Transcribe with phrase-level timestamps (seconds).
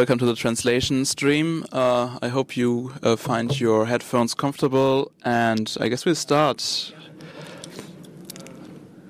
[0.00, 1.66] Welcome to the translation stream.
[1.72, 6.94] Uh, I hope you uh, find your headphones comfortable, and I guess we'll start.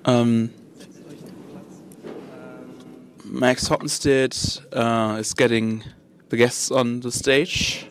[0.04, 0.50] Um,
[3.24, 5.84] Max Hoppenstedt uh, is getting
[6.28, 7.86] the guests on the stage.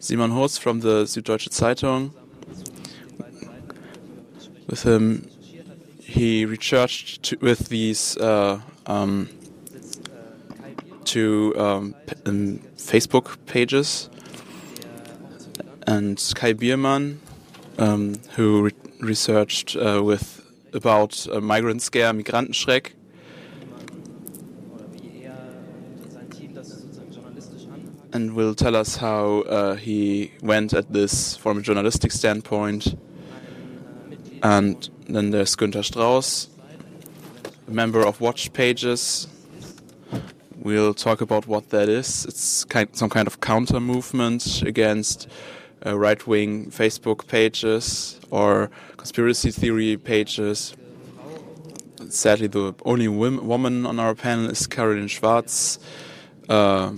[0.00, 2.10] Simon Hurtz from the Süddeutsche Zeitung.
[4.66, 5.30] With him,
[5.98, 9.30] he researched with these uh, um,
[11.14, 11.94] two um,
[12.26, 14.10] um, Facebook pages,
[15.86, 17.20] and Kai Biermann,
[17.78, 20.42] um, who re researched uh, with
[20.72, 22.94] about uh, migrant scare, Migrantenschreck.
[28.12, 32.96] And will tell us how uh, he went at this from a journalistic standpoint.
[34.42, 36.48] And then there's Günter Strauss,
[37.68, 39.28] a member of Watch Pages.
[40.56, 42.24] We'll talk about what that is.
[42.26, 45.28] It's kind, some kind of counter movement against
[45.84, 50.74] uh, right wing Facebook pages or conspiracy theory pages.
[52.08, 55.78] Sadly, the only woman on our panel is Karolin Schwarz,
[56.48, 56.92] uh,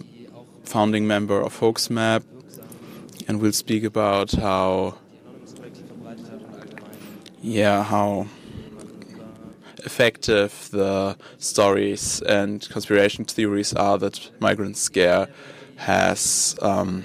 [0.64, 2.24] founding member of Hoaxmap,
[3.26, 4.98] and we'll speak about how,
[7.40, 8.26] yeah, how
[9.86, 15.28] effective the stories and conspiracy theories are that Migrant Scare
[15.76, 17.04] has um,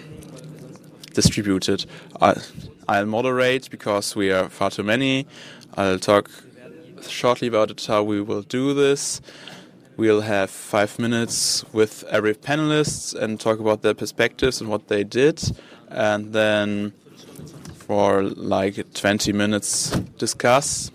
[1.13, 1.85] distributed.
[2.19, 2.41] I,
[2.87, 5.27] I'll moderate because we are far too many.
[5.75, 6.29] I'll talk
[7.07, 9.21] shortly about it, how we will do this.
[9.97, 15.03] We'll have five minutes with every panelist and talk about their perspectives and what they
[15.03, 15.55] did,
[15.89, 16.93] and then
[17.73, 20.91] for like 20 minutes discuss.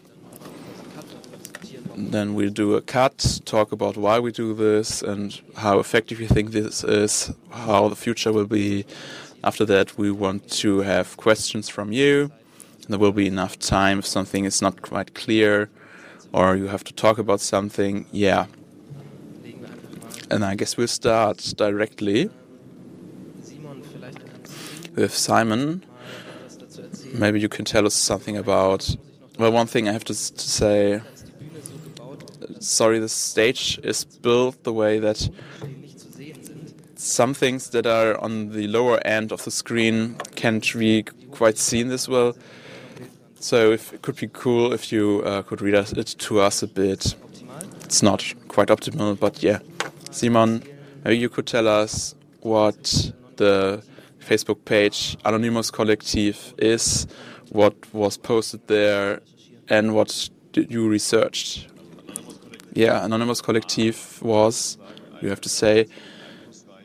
[1.96, 6.28] Then we'll do a cut, talk about why we do this and how effective you
[6.28, 8.84] think this is, how the future will be.
[9.42, 12.30] After that, we want to have questions from you.
[12.88, 15.70] There will be enough time if something is not quite clear
[16.32, 18.04] or you have to talk about something.
[18.12, 18.46] Yeah.
[20.30, 22.28] And I guess we'll start directly
[24.94, 25.82] with Simon.
[27.14, 28.96] Maybe you can tell us something about.
[29.38, 31.00] Well, one thing I have to, to say
[32.60, 35.28] sorry, the stage is built the way that
[36.96, 41.88] some things that are on the lower end of the screen can't be quite seen
[41.88, 42.36] this well.
[43.38, 46.66] So if, it could be cool if you uh, could read it to us a
[46.66, 47.14] bit.
[47.84, 49.60] It's not quite optimal, but yeah.
[50.10, 50.62] Simon,
[51.04, 53.82] maybe you could tell us what the
[54.20, 57.06] Facebook page Anonymous Collective is,
[57.50, 59.20] what was posted there,
[59.68, 61.68] and what did you researched
[62.76, 64.76] yeah, Anonymous Collective was,
[65.22, 65.86] you have to say,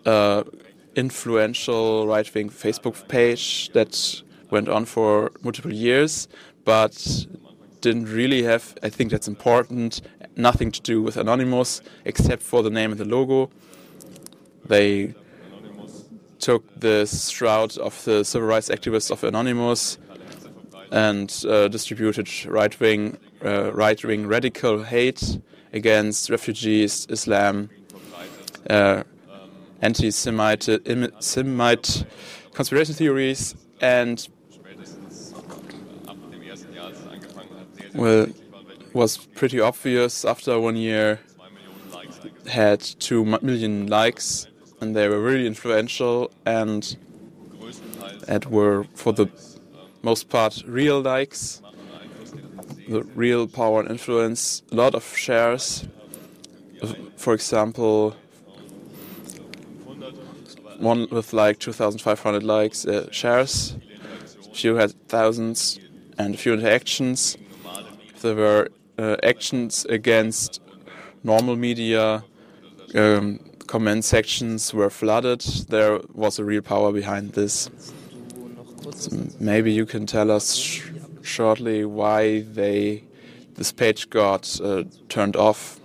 [0.06, 0.44] uh,
[0.96, 6.30] influential right wing Facebook page that went on for multiple years,
[6.64, 7.26] but
[7.82, 10.02] didn't really have, I think that's important,
[10.38, 13.50] nothing to do with Anonymous except for the name and the logo.
[14.66, 15.14] They
[16.40, 19.98] took the shroud of the civil rights activists of Anonymous
[20.90, 25.42] and uh, distributed right wing, uh, right wing radical hate
[25.74, 27.70] against refugees, Islam,
[28.70, 29.04] uh,
[29.82, 30.70] anti-Semite
[32.54, 34.28] conspiracy theories, and
[37.94, 38.28] well,
[38.94, 41.20] was pretty obvious after one year
[42.48, 44.48] had two million likes
[44.82, 46.98] and they were really influential and
[48.28, 49.28] and were for the
[50.02, 51.62] most part real likes
[53.16, 55.88] real power and influence, a lot of shares.
[57.16, 58.16] For example,
[60.80, 63.76] one with like 2,500 likes uh, shares,
[64.54, 65.80] few had thousands,
[66.18, 67.38] and a few interactions.
[68.22, 70.62] There were uh, actions against
[71.24, 72.24] normal media.
[72.96, 75.42] Um, comment sections were flooded.
[75.70, 77.70] There was a real power behind this.
[78.94, 80.82] So maybe you can tell us
[81.22, 83.04] shortly why they
[83.56, 85.80] this page got uh, turned off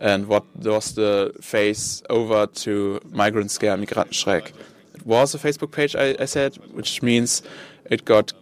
[0.00, 4.52] and what was the phase over to migrant scare Migrantenschreck.
[4.94, 7.42] It was a Facebook page, I, I said, which means
[7.90, 8.32] it got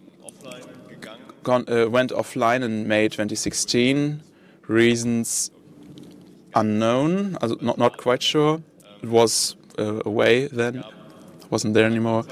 [1.42, 4.22] gone, uh, went offline in May 2016.
[4.68, 5.50] Reasons
[6.54, 8.62] unknown, not not quite sure.
[9.02, 10.84] It was uh, away then,
[11.50, 12.24] wasn't there anymore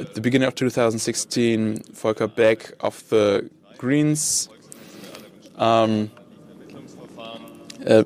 [0.00, 3.48] at the beginning of 2016, Volker Beck of the
[3.78, 4.48] Greens
[5.56, 6.10] um,
[7.86, 8.02] uh,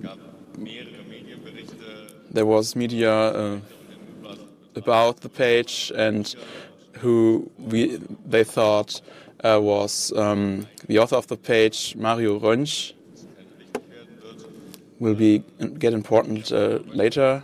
[2.30, 3.60] there was media uh,
[4.76, 6.34] about the page and
[6.98, 7.96] who we
[8.26, 9.00] they thought
[9.44, 12.92] uh, was um, the author of the page, Mario Rönsch,
[14.98, 15.42] will be
[15.78, 17.42] get important uh, later.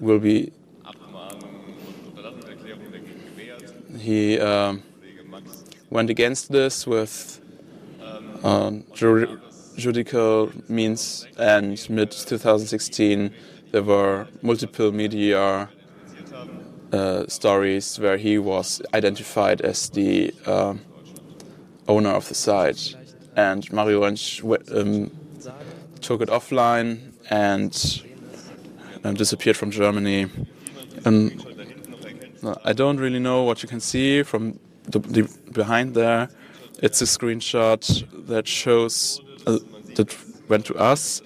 [0.00, 0.52] Will be
[4.04, 4.74] he uh,
[5.90, 7.40] went against this with
[8.42, 9.40] uh, jur
[9.76, 13.34] judicial means, and mid 2016
[13.72, 15.68] there were multiple media
[16.92, 20.74] uh, stories where he was identified as the uh,
[21.88, 22.94] owner of the site,
[23.36, 24.14] and Mario um,
[26.00, 28.02] took it offline and,
[29.02, 30.28] and disappeared from Germany.
[31.04, 31.53] And
[32.64, 36.28] I don't really know what you can see from the, the behind there.
[36.82, 37.82] It's a screenshot
[38.26, 39.58] that shows uh,
[39.94, 40.16] that
[40.48, 41.22] went to us.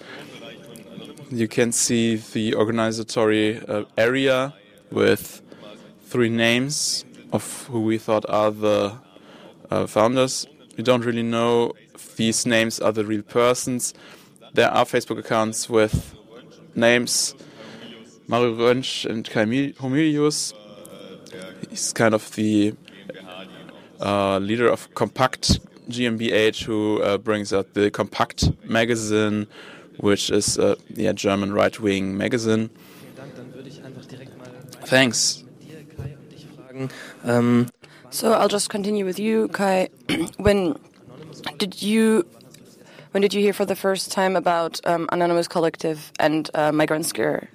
[1.30, 4.54] You can see the organizatory uh, area
[4.90, 5.42] with
[6.04, 8.98] three names of who we thought are the
[9.70, 10.46] uh, founders.
[10.76, 13.94] We don't really know if these names are the real persons.
[14.54, 16.14] There are Facebook accounts with
[16.74, 17.34] names
[18.26, 20.52] Mario Rönsch and Kai Homilius.
[21.78, 22.74] He's kind of the
[24.00, 29.46] uh, leader of Compact GmbH, who uh, brings out the Compact magazine,
[29.98, 32.70] which is a yeah, German right wing magazine.
[34.86, 35.44] Thanks.
[37.22, 37.68] Um,
[38.10, 39.88] so I'll just continue with you, Kai.
[40.38, 40.76] when
[41.58, 42.26] did you
[43.12, 47.06] when did you hear for the first time about um, Anonymous Collective and uh, Migrant
[47.06, 47.48] Scare?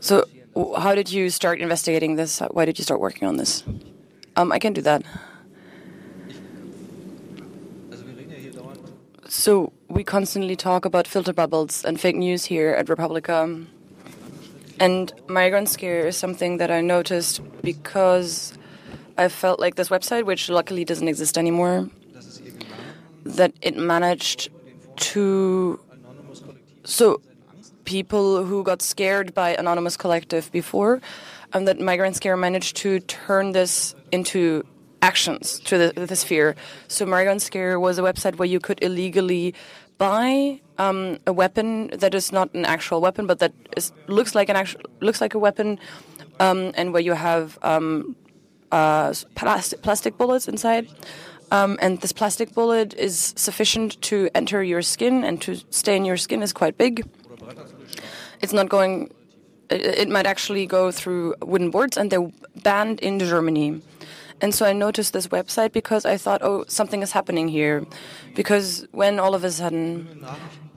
[0.00, 0.24] So
[0.56, 2.40] how did you start investigating this?
[2.50, 3.62] Why did you start working on this?
[4.36, 5.02] Um, I can do that.
[9.28, 13.66] So we constantly talk about filter bubbles and fake news here at re:publica.
[14.80, 18.52] And migrant scare is something that I noticed because
[19.18, 21.90] I felt like this website, which luckily doesn't exist anymore,
[23.24, 24.50] that it managed
[25.12, 25.80] to.
[26.84, 27.20] So
[27.86, 31.00] people who got scared by Anonymous Collective before,
[31.54, 34.66] and that Migrant Scare managed to turn this into
[35.00, 36.54] actions to the, this fear.
[36.88, 39.54] So Migrant Scare was a website where you could illegally
[39.98, 44.50] buy um, a weapon that is not an actual weapon, but that is, looks like
[44.50, 45.78] an actual looks like a weapon,
[46.40, 48.16] um, and where you have um,
[48.72, 50.88] uh, plastic, plastic bullets inside.
[51.52, 56.04] Um, and this plastic bullet is sufficient to enter your skin and to stay in
[56.04, 57.06] your skin is quite big.
[58.42, 59.12] It's not going.
[59.68, 62.30] It, might actually go through wooden boards, and they're
[62.62, 63.82] banned in Germany.
[64.40, 67.84] And so I noticed this website because I thought, oh, something is happening here.
[68.34, 70.24] Because when all of a sudden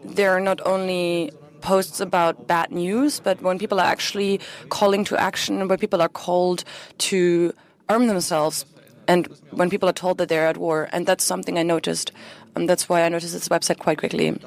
[0.04, 4.40] there are not only posts about bad news, but when people are actually
[4.70, 6.64] calling to action, where people are called
[6.98, 7.54] to
[7.90, 8.66] arm themselves,
[9.08, 10.88] and when people are told that they're at war.
[10.92, 12.12] And that's something I noticed.
[12.56, 14.40] And that's why I noticed this website quite quickly.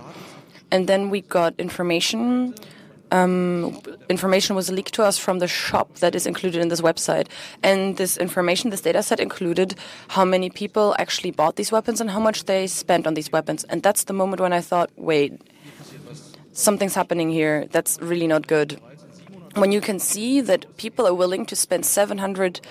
[0.71, 2.55] And then we got information
[3.13, 3.79] um,
[4.09, 7.29] information was leaked to us from the shop that is included in this website.
[7.63, 9.75] And this information, this data set included
[10.09, 13.65] how many people actually bought these weapons and how much they spent on these weapons.
[13.65, 15.41] And that's the moment when I thought, wait,
[16.53, 17.67] something's happening here.
[17.71, 18.81] That's really not good.
[19.55, 22.63] When you can see that people are willing to spend 700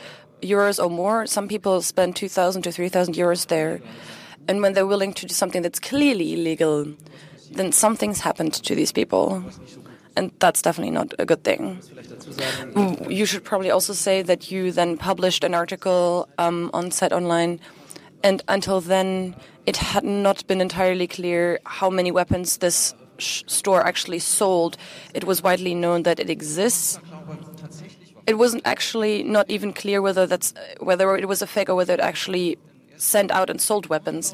[0.41, 3.79] euros or more, some people spend 2,000 to 3,000 euros there.
[4.47, 6.87] And when they're willing to do something that's clearly illegal,
[7.51, 9.43] then something's happened to these people
[10.21, 11.81] and that's definitely not a good thing.
[13.09, 17.59] You should probably also say that you then published an article um, on Zeit Online,
[18.23, 19.35] and until then,
[19.65, 24.77] it had not been entirely clear how many weapons this store actually sold.
[25.15, 26.99] It was widely known that it exists.
[28.27, 31.93] It wasn't actually not even clear whether that's whether it was a fake or whether
[31.93, 32.57] it actually
[32.97, 34.33] sent out and sold weapons.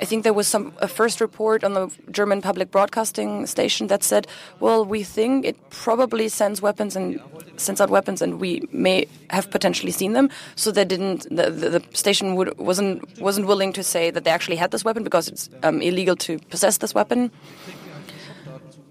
[0.00, 4.02] I think there was some a first report on the German public broadcasting station that
[4.04, 4.26] said,
[4.60, 7.20] "Well, we think it probably sends weapons and
[7.56, 11.26] sends out weapons, and we may have potentially seen them." So they didn't.
[11.30, 14.84] The, the, the station would, wasn't wasn't willing to say that they actually had this
[14.84, 17.30] weapon because it's um, illegal to possess this weapon.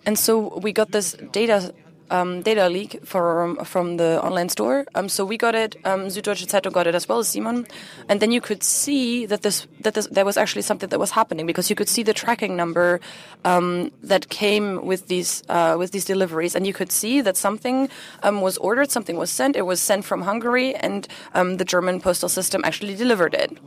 [0.06, 1.74] And so we got this data
[2.12, 4.86] um, data leak from from the online store.
[4.94, 5.76] Um, so we got it.
[5.86, 7.66] Um, Süddeutsche Zeitung got it as well as Simon,
[8.10, 11.12] and then you could see that this that this, there was actually something that was
[11.12, 13.00] happening because you could see the tracking number
[13.46, 17.90] um, that came with these uh, with these deliveries, and you could see that something
[18.24, 19.56] um, was ordered, something was sent.
[19.56, 23.58] It was sent from Hungary, and um, the German postal system actually delivered it,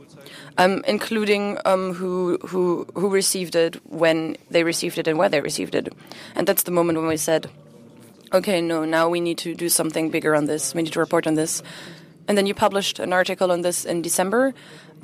[0.87, 5.91] including who who who received it, when they received it, and where they received it,
[6.35, 7.49] and that's the moment when we said
[8.33, 10.73] okay, no, now we need to do something bigger on this.
[10.73, 11.63] We need to report on this.
[12.27, 14.53] And then you published an article on this in December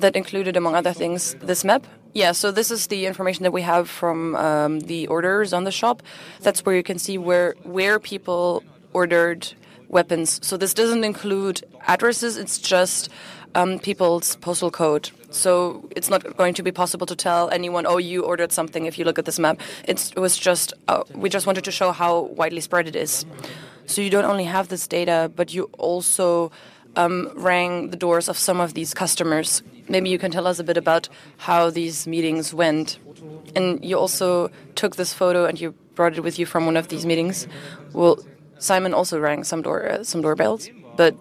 [0.00, 1.86] that included, among other things, this map.
[2.14, 5.70] Yeah, so this is the information that we have from um, the orders on the
[5.70, 6.02] shop.
[6.40, 8.62] That's where you can see where where people
[8.92, 9.54] ordered
[9.88, 10.44] weapons.
[10.46, 12.36] So this doesn't include addresses.
[12.36, 13.08] It's just
[13.54, 15.10] um, people's postal code.
[15.30, 18.98] So it's not going to be possible to tell anyone, oh, you ordered something if
[18.98, 19.60] you look at this map.
[19.84, 23.24] It's, it was just, uh, we just wanted to show how widely spread it is.
[23.86, 26.52] So you don't only have this data, but you also
[26.96, 29.62] um, rang the doors of some of these customers.
[29.88, 32.98] Maybe you can tell us a bit about how these meetings went.
[33.54, 36.88] And you also took this photo and you brought it with you from one of
[36.88, 37.46] these meetings.
[37.92, 38.18] Well,
[38.58, 41.16] Simon also rang some door uh, some doorbells, but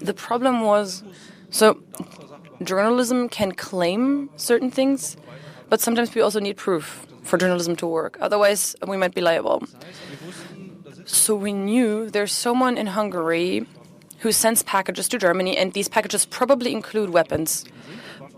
[0.00, 1.04] the problem was
[1.52, 1.78] so
[2.64, 5.16] journalism can claim certain things,
[5.68, 8.18] but sometimes we also need proof for journalism to work.
[8.20, 9.62] Otherwise, we might be liable.
[11.04, 13.66] So we knew there's someone in Hungary
[14.18, 17.64] who sends packages to Germany, and these packages probably include weapons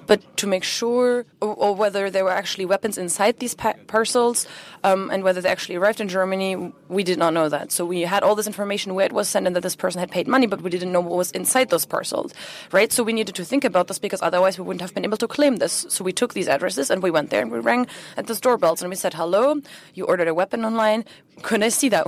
[0.06, 4.46] but to make sure, or, or, whether there were actually weapons inside these pa- parcels,
[4.82, 7.73] um, and whether they actually arrived in Germany, we did not know that.
[7.73, 10.11] So we had all this information where it was sent and that this person had
[10.11, 12.34] paid money, but we didn't know what was inside those parcels,
[12.73, 12.92] right?
[12.92, 15.28] So we needed to think about this because otherwise we wouldn't have been able to
[15.28, 15.87] claim this.
[15.88, 18.82] So we took these addresses and we went there and we rang at the doorbells
[18.82, 19.61] and we said, "Hello,
[19.94, 21.04] you ordered a weapon online.
[21.42, 22.06] Can I see that?"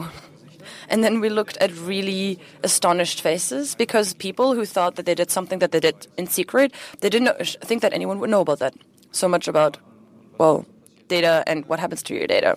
[0.88, 5.30] And then we looked at really astonished faces because people who thought that they did
[5.30, 8.74] something that they did in secret, they didn't think that anyone would know about that.
[9.12, 9.78] So much about,
[10.38, 10.66] well,
[11.08, 12.54] data and what happens to your data.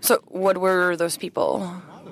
[0.00, 1.60] So, what were those people?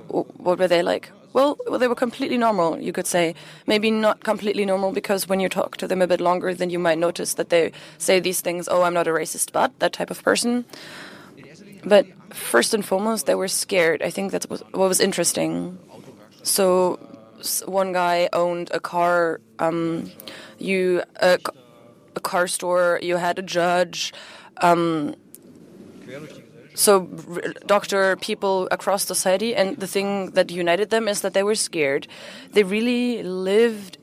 [0.09, 1.11] What were they like?
[1.33, 3.35] Well, they were completely normal, you could say.
[3.67, 6.78] Maybe not completely normal because when you talk to them a bit longer, then you
[6.78, 10.11] might notice that they say these things, oh, I'm not a racist, but that type
[10.11, 10.64] of person.
[11.88, 14.02] But first and foremost, they were scared.
[14.02, 15.78] I think that's what was interesting.
[16.42, 16.99] So
[17.64, 20.11] one guy owned a car, um,
[20.59, 21.38] you a,
[22.16, 22.99] a, car store.
[23.02, 24.12] You had a judge.
[24.59, 25.14] Um,
[26.75, 27.07] so
[27.66, 32.07] doctor people across society, and the thing that united them is that they were scared.
[32.52, 33.99] They really lived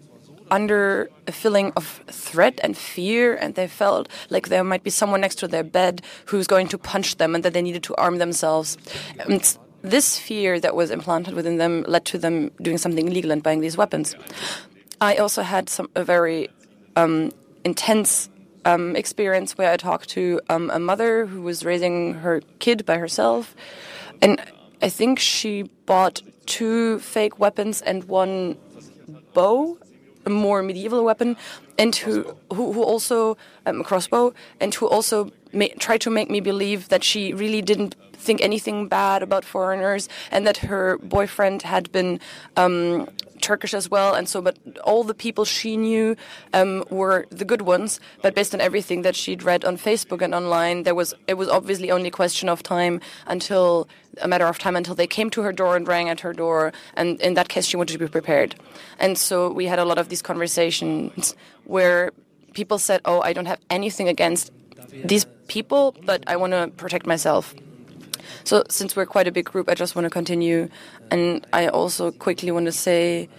[0.52, 5.22] under a feeling of threat and fear, and they felt like there might be someone
[5.22, 8.18] next to their bed who's going to punch them, and that they needed to arm
[8.18, 8.78] themselves.
[9.20, 13.44] And this fear that was implanted within them led to them doing something illegal and
[13.44, 14.16] buying these weapons.
[15.02, 16.50] I also had some a very
[16.96, 17.32] um,
[17.64, 18.30] intense
[18.64, 22.98] um, experience where I talked to um, a mother who was raising her kid by
[22.98, 23.56] herself,
[24.22, 24.42] and
[24.82, 28.58] I think she bought two fake weapons and one
[29.34, 29.78] bow
[30.25, 31.38] a more medieval weapon,
[31.77, 35.32] and who who, who also um, a crossbow, and who also
[35.79, 40.46] tried to make me believe that she really didn't think anything bad about foreigners, and
[40.48, 42.20] that her boyfriend had been
[42.58, 43.08] um,
[43.46, 46.16] Turkish as well, and so but all the people she knew
[46.54, 48.00] um, were the good ones.
[48.24, 51.48] But based on everything that she'd read on Facebook and online, there was it was
[51.48, 53.88] obviously only a question of time until
[54.25, 56.74] a matter of time until they came to her door and rang at her door.
[56.96, 58.56] And in that case, she wanted to be prepared.
[59.00, 61.36] And so we had a lot of these conversations
[61.66, 62.12] where
[62.54, 64.52] people said, "Oh, I don't have anything against
[65.12, 67.54] these people, but I want to protect myself."
[68.44, 70.70] So since we're quite a big group, I just want to continue,
[71.12, 73.30] and I also quickly want to say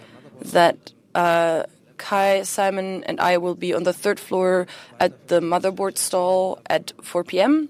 [0.41, 0.91] that.
[1.15, 1.63] Uh,
[1.97, 4.67] Kai, Simon, and I will be on the third floor
[4.99, 7.69] at the motherboard stall at 4 p.m.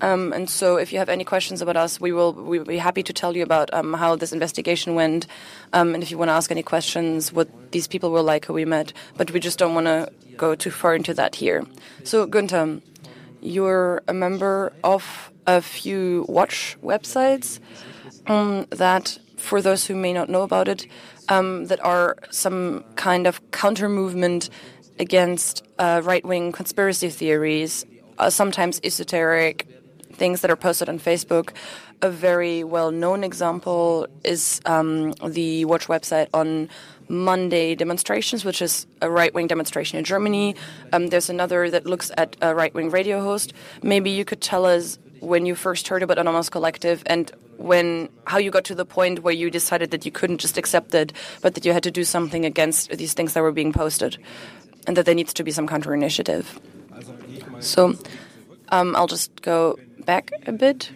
[0.00, 2.78] Um, and so, if you have any questions about us, we will we will be
[2.78, 5.26] happy to tell you about um, how this investigation went.
[5.72, 8.52] Um, and if you want to ask any questions, what these people were like who
[8.52, 11.64] we met, but we just don't want to go too far into that here.
[12.02, 12.80] So, Gunther,
[13.40, 17.60] you're a member of a few watch websites
[18.26, 20.86] um, that, for those who may not know about it,
[21.28, 24.50] um, that are some kind of counter movement
[24.98, 27.84] against uh, right wing conspiracy theories,
[28.18, 29.66] uh, sometimes esoteric
[30.12, 31.50] things that are posted on Facebook.
[32.02, 36.68] A very well known example is um, the Watch website on
[37.08, 40.54] Monday demonstrations, which is a right wing demonstration in Germany.
[40.92, 43.52] Um, there's another that looks at a right wing radio host.
[43.82, 48.38] Maybe you could tell us when you first heard about Anonymous Collective and when how
[48.38, 51.54] you got to the point where you decided that you couldn't just accept it, but
[51.54, 54.18] that you had to do something against these things that were being posted,
[54.86, 56.60] and that there needs to be some counter initiative.
[57.60, 57.94] So
[58.68, 60.90] um, I'll just go back a bit.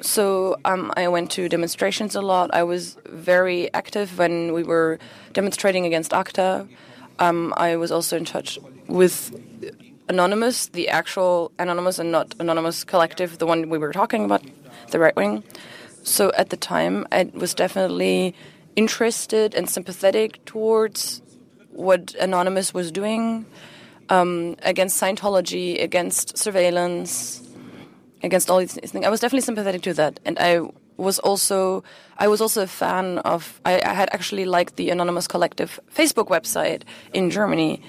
[0.00, 2.52] So um, I went to demonstrations a lot.
[2.52, 4.98] I was very active when we were
[5.32, 6.66] demonstrating against ACTA.
[7.18, 9.30] Um, I was also in touch with
[10.12, 14.42] Anonymous, the actual Anonymous and not Anonymous Collective, the one we were talking about,
[14.90, 15.42] the right wing.
[16.02, 18.34] So at the time, I was definitely
[18.76, 21.22] interested and sympathetic towards
[21.70, 23.46] what Anonymous was doing
[24.10, 27.40] um, against Scientology, against surveillance,
[28.22, 29.06] against all these things.
[29.06, 30.60] I was definitely sympathetic to that, and I
[30.98, 31.82] was also
[32.18, 33.60] I was also a fan of.
[33.64, 36.82] I, I had actually liked the Anonymous Collective Facebook website
[37.14, 37.80] in Germany,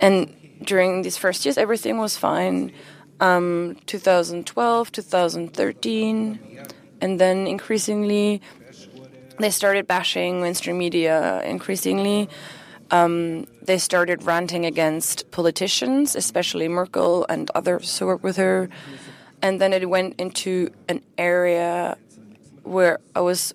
[0.00, 0.28] and
[0.64, 2.72] during these first years, everything was fine.
[3.20, 6.38] Um, 2012, 2013,
[7.00, 8.40] and then increasingly
[9.38, 11.42] they started bashing mainstream media.
[11.44, 12.28] Increasingly,
[12.90, 18.68] um, they started ranting against politicians, especially Merkel and others who work with her.
[19.40, 21.96] And then it went into an area
[22.62, 23.52] where I was,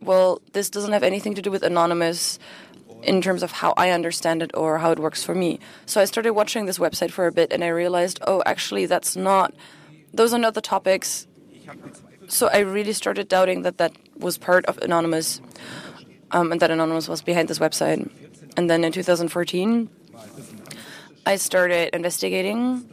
[0.00, 2.38] well, this doesn't have anything to do with Anonymous
[3.04, 5.60] in terms of how I understand it or how it works for me.
[5.86, 9.16] So I started watching this website for a bit and I realized, oh, actually, that's
[9.16, 9.54] not,
[10.12, 11.26] those are not the topics.
[12.28, 15.40] So I really started doubting that that was part of Anonymous
[16.30, 18.10] um, and that Anonymous was behind this website.
[18.56, 19.90] And then in 2014,
[21.26, 22.88] I started investigating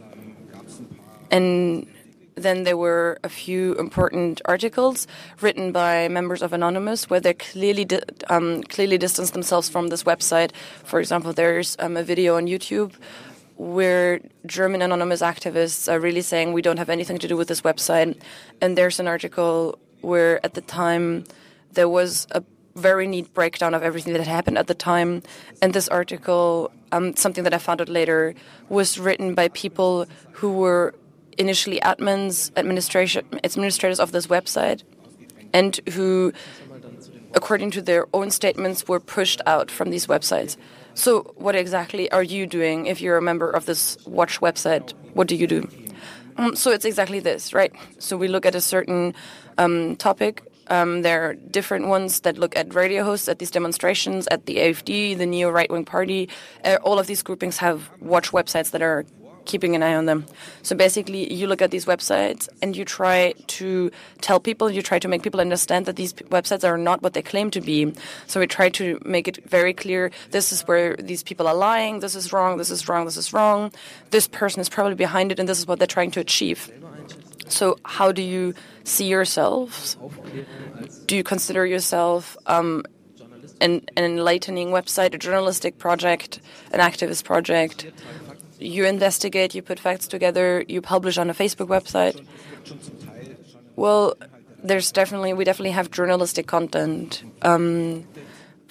[1.30, 1.86] and
[2.34, 5.06] then there were a few important articles
[5.40, 7.86] written by members of Anonymous where they clearly
[8.30, 10.52] um, clearly distanced themselves from this website.
[10.84, 12.94] For example, there's um, a video on YouTube
[13.56, 17.60] where German anonymous activists are really saying we don't have anything to do with this
[17.60, 18.18] website.
[18.60, 21.24] And there's an article where at the time
[21.72, 22.42] there was a
[22.74, 25.22] very neat breakdown of everything that happened at the time.
[25.60, 28.34] And this article, um, something that I found out later,
[28.68, 30.94] was written by people who were
[31.38, 34.82] initially admins, administration, administrators of this website,
[35.52, 36.32] and who,
[37.34, 40.56] according to their own statements, were pushed out from these websites.
[40.94, 44.92] So, what exactly are you doing if you're a member of this watch website?
[45.14, 45.68] What do you do?
[46.36, 47.72] Um, so, it's exactly this, right?
[47.98, 49.14] So, we look at a certain
[49.58, 50.42] um, topic.
[50.68, 54.56] Um, there are different ones that look at radio hosts at these demonstrations, at the
[54.56, 56.28] AfD, the neo right wing party.
[56.64, 59.04] Uh, all of these groupings have watch websites that are
[59.44, 60.26] keeping an eye on them.
[60.62, 64.98] So basically, you look at these websites and you try to tell people, you try
[64.98, 67.92] to make people understand that these websites are not what they claim to be.
[68.26, 72.00] So we try to make it very clear this is where these people are lying,
[72.00, 73.72] this is wrong, this is wrong, this is wrong.
[74.10, 76.70] This person is probably behind it, and this is what they're trying to achieve.
[77.48, 79.96] So, how do you see yourselves?
[81.06, 82.84] Do you consider yourself um,
[83.60, 86.40] an, an enlightening website, a journalistic project,
[86.72, 87.86] an activist project?
[88.62, 92.24] You investigate, you put facts together, you publish on a Facebook website.
[93.76, 94.14] Well,
[94.62, 97.24] there's definitely we definitely have journalistic content.
[97.42, 98.06] Um,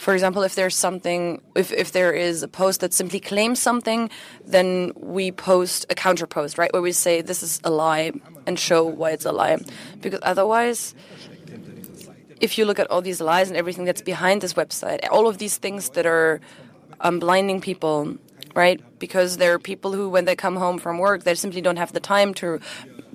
[0.02, 4.10] for example, if there's something, if, if there is a post that simply claims something,
[4.44, 8.12] then we post a counter post, right, where we say this is a lie
[8.48, 9.60] and show why it's a lie.
[10.02, 10.96] Because otherwise,
[12.40, 15.38] if you look at all these lies and everything that's behind this website, all of
[15.38, 16.42] these things that are
[17.02, 18.18] um, blinding people,
[18.54, 18.82] right?
[19.00, 21.94] Because there are people who, when they come home from work, they simply don't have
[21.94, 22.60] the time to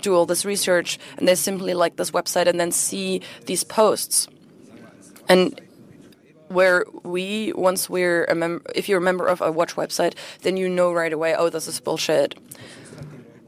[0.01, 4.29] do all this research, and they simply like this website and then see these posts.
[5.29, 5.61] And
[6.49, 10.57] where we, once we're a member, if you're a member of a watch website, then
[10.57, 12.38] you know right away, oh, this is bullshit.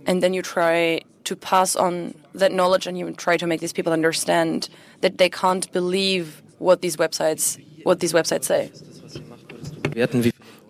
[0.07, 3.72] And then you try to pass on that knowledge and you try to make these
[3.72, 4.68] people understand
[5.03, 8.70] that they can't believe what these websites what these websites say.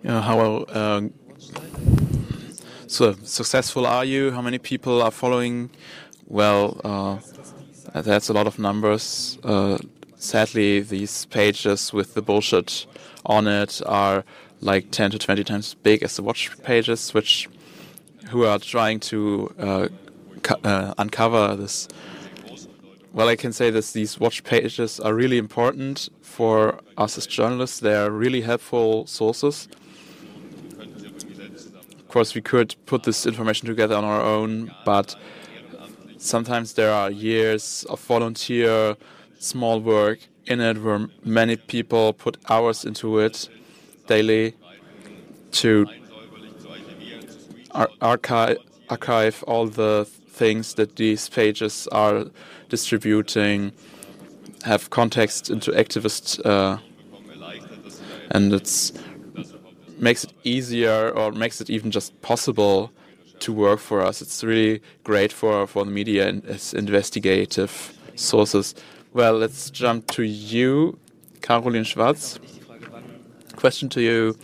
[0.05, 1.01] How uh,
[2.87, 4.31] so successful are you?
[4.31, 5.71] How many people are following?
[6.25, 7.17] Well, uh,
[8.01, 9.37] that's a lot of numbers.
[9.43, 9.77] Uh,
[10.15, 12.85] sadly, these pages with the bullshit
[13.25, 14.23] on it are
[14.61, 17.49] like 10 to 20 times big as the watch pages, which
[18.29, 19.87] who are trying to uh,
[20.63, 21.89] uh, uncover this.
[23.11, 27.81] Well, I can say this: these watch pages are really important for us as journalists.
[27.81, 29.67] They are really helpful sources
[32.09, 35.15] course, we could put this information together on our own, but
[36.17, 38.95] sometimes there are years of volunteer
[39.39, 43.47] small work in it where many people put hours into it
[44.07, 44.55] daily
[45.51, 45.85] to
[47.71, 48.57] ar archive,
[48.89, 52.25] archive all the things that these pages are
[52.69, 53.71] distributing
[54.63, 56.77] have context into activist, uh,
[58.31, 58.91] and it's
[59.99, 62.91] makes it easier or makes it even just possible
[63.39, 64.21] to work for us.
[64.21, 68.75] It's really great for for the media and as investigative sources.
[69.13, 70.99] Well, let's jump to you,
[71.41, 72.39] Karolin Schwarz.
[73.55, 74.37] Question to you: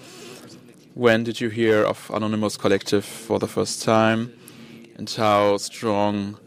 [0.93, 4.33] When did you hear of Anonymous Collective for the first time,
[4.97, 6.37] and how strong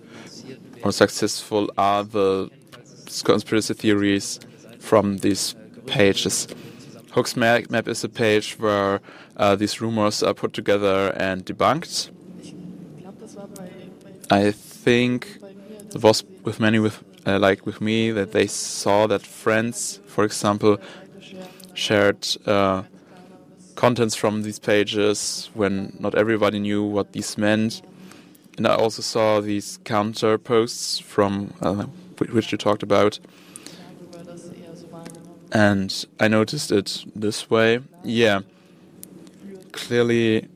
[0.83, 2.51] or successful are the
[3.25, 4.41] conspiracy theories
[4.79, 5.55] from these
[5.87, 6.49] pages?
[7.13, 9.01] Hoax Map is a page where
[9.37, 12.11] uh, these rumors are put together and debunked.
[14.31, 15.39] I think
[15.95, 20.25] it was with many with uh, like with me that they saw that friends, for
[20.25, 20.79] example,
[21.75, 22.83] shared uh,
[23.75, 27.83] contents from these pages when not everybody knew what these meant.
[28.57, 31.85] And I also saw these counter posts from uh,
[32.33, 33.19] which you talked about.
[35.53, 37.81] And I noticed it this way.
[38.05, 38.41] Yeah,
[39.73, 40.49] clearly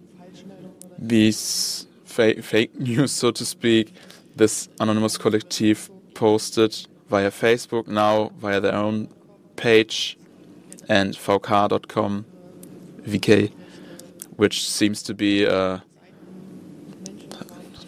[0.99, 3.95] these fa fake news, so to speak,
[4.37, 6.75] this anonymous collective posted
[7.09, 9.09] via Facebook, now via their own
[9.57, 10.19] page
[10.89, 12.25] and vk.com,
[13.03, 13.53] VK,
[14.37, 15.83] which seems to be a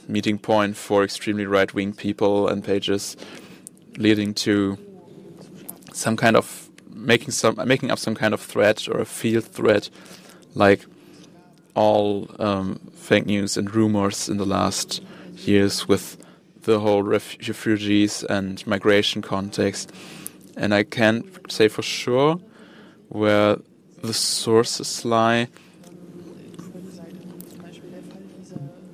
[0.09, 3.17] meeting point for extremely right wing people and pages,
[3.97, 4.79] leading to
[5.93, 6.63] some kind of
[7.05, 9.90] making some making up some kind of threat or a field threat,
[10.55, 10.85] like
[11.75, 15.03] all um, fake news and rumors in the last
[15.37, 16.17] years with
[16.62, 19.93] the whole ref refugees and migration context.
[20.57, 22.38] And I can't say for sure
[23.09, 23.57] where
[24.03, 25.49] the sources lie,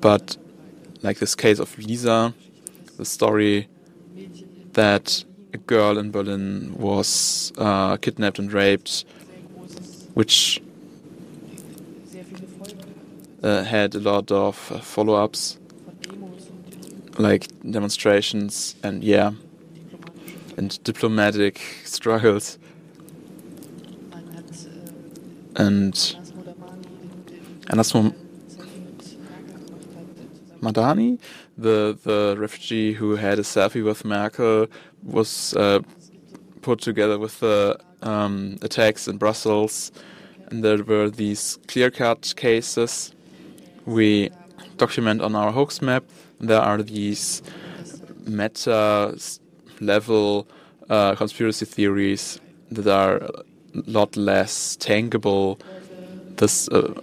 [0.01, 0.37] but
[1.03, 2.35] like this case of Lisa,
[2.97, 3.69] the story
[4.73, 9.05] that a girl in Berlin was uh, kidnapped and raped,
[10.15, 10.63] which
[13.43, 15.59] uh, had a lot of uh, follow ups,
[17.19, 19.33] like demonstrations and, yeah,
[20.57, 22.59] and diplomatic struggles.
[25.57, 26.17] And
[27.71, 27.93] Anas
[30.61, 31.19] Modamani,
[31.57, 34.67] the the refugee who had a selfie with Merkel,
[35.03, 35.81] was uh,
[36.63, 39.93] put together with the um, attacks in Brussels,
[40.49, 43.15] and there were these clear-cut cases.
[43.87, 44.31] We
[44.77, 46.05] document on our hoax map.
[46.41, 47.43] There are these
[48.27, 49.17] meta
[49.81, 50.47] level
[50.89, 53.43] uh, conspiracy theories that are a
[53.87, 55.61] lot less tangible.
[56.37, 56.95] This uh,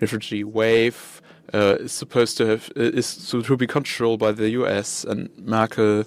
[0.00, 1.20] refugee wave
[1.52, 5.04] uh, is supposed to have is to be controlled by the U.S.
[5.04, 6.04] and Merkel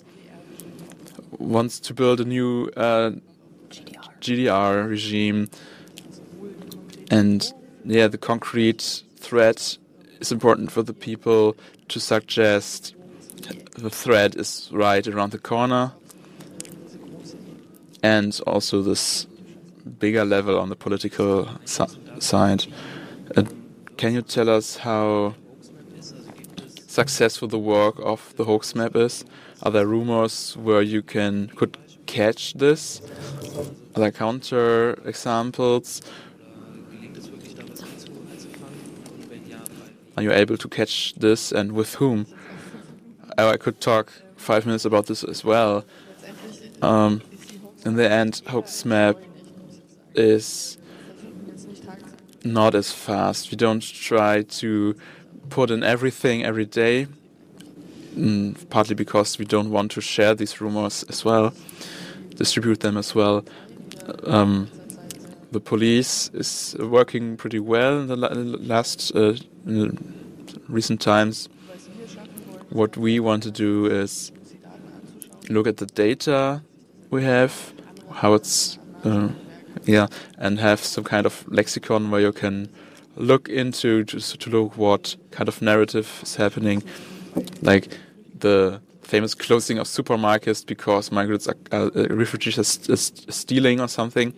[1.40, 3.12] wants to build a new uh,
[3.70, 4.20] GDR.
[4.20, 5.50] GDR regime,
[7.12, 9.78] and yeah, the concrete threat
[10.20, 11.56] is important for the people
[11.90, 12.96] to suggest
[13.78, 15.92] the threat is right around the corner,
[18.02, 19.28] and also this
[20.00, 22.66] bigger level on the political side.
[23.36, 23.44] Uh,
[23.98, 25.36] can you tell us how
[26.88, 29.26] successful the work of the hoax map is?
[29.64, 33.02] Are there rumors where you can could catch this?
[33.96, 36.02] Are there counter examples?
[40.18, 42.28] Are you able to catch this and with whom?
[43.38, 45.84] Oh, I could talk five minutes about this as well.
[46.82, 47.22] Um,
[47.86, 49.18] in the end, hoax map
[50.14, 50.78] is
[52.44, 53.52] not as fast.
[53.52, 54.96] We don't try to
[55.50, 57.08] put in everything every day,
[58.16, 61.54] mm, partly because we don't want to share these rumors as well,
[62.36, 63.46] distribute them as well.
[64.24, 64.70] Um,
[65.52, 69.36] the police is working pretty well in the last uh,
[70.68, 71.50] recent times.
[72.70, 74.32] What we want to do is
[75.50, 76.62] look at the data
[77.10, 77.74] we have,
[78.12, 79.30] how it's, uh,
[79.86, 82.70] yeah, and have some kind of lexicon where you can
[83.16, 86.84] look into just to look what kind of narrative is happening,
[87.62, 87.88] like
[88.46, 94.34] the famous closing of supermarkets because migrants are uh, refugees are, are stealing or something.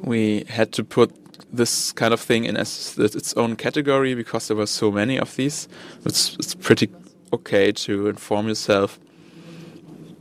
[0.00, 1.10] We had to put
[1.56, 5.36] this kind of thing in as its own category because there were so many of
[5.36, 5.68] these.
[6.04, 6.88] It's, it's pretty
[7.32, 8.98] okay to inform yourself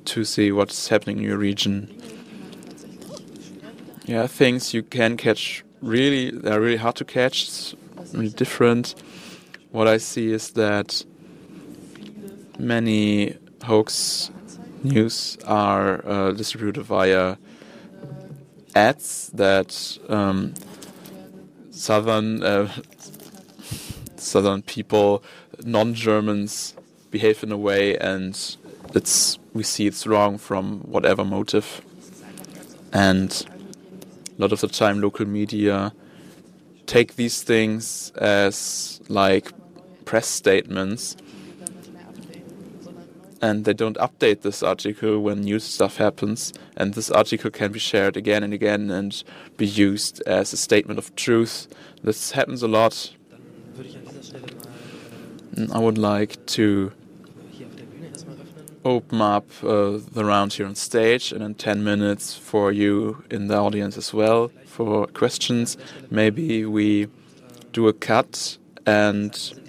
[0.06, 2.02] to see what's happening in your region
[4.12, 7.74] yeah, things you can catch really, they're really hard to catch.
[8.14, 8.96] really different.
[9.72, 11.06] What I see is that
[12.60, 14.30] many hoax
[14.84, 17.38] news are uh, distributed via
[18.76, 20.54] ads that um,
[21.72, 22.70] southern uh,
[24.18, 25.24] southern people,
[25.64, 26.76] non-Germans,
[27.10, 28.58] behave in a way, and
[28.94, 31.82] it's we see it's wrong from whatever motive,
[32.92, 33.46] and
[34.38, 35.94] a lot of the time local media
[36.88, 39.54] take these things as like
[40.12, 41.16] press statements
[43.42, 46.52] and they don't update this article when new stuff happens.
[46.76, 49.24] And this article can be shared again and again and
[49.56, 51.68] be used as a statement of truth.
[52.04, 53.16] This happens a lot.
[55.72, 56.92] I would like to
[58.84, 63.48] open up uh, the round here on stage and in 10 minutes for you in
[63.48, 65.78] the audience as well for questions.
[66.10, 67.08] Maybe we
[67.72, 69.61] do a cut and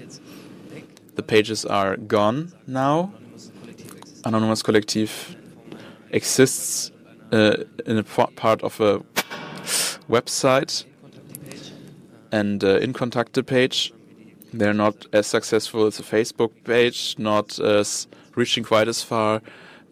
[1.15, 3.13] the pages are gone now
[4.25, 5.37] Anonymous Collective
[6.11, 6.93] exists
[7.33, 9.01] uh, in a part of a
[10.09, 10.85] website
[12.31, 13.93] and uh, in Kontakte page.
[14.53, 19.43] They're not as successful as a Facebook page, not as reaching quite as far.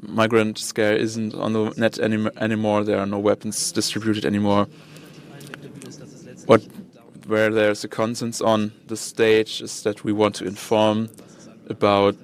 [0.02, 2.84] Migrant Scare isn't on the net any anymore.
[2.84, 4.68] There are no weapons distributed anymore.
[6.46, 6.62] What
[7.30, 11.08] where there's a consensus on the stage is that we want to inform
[11.68, 12.16] about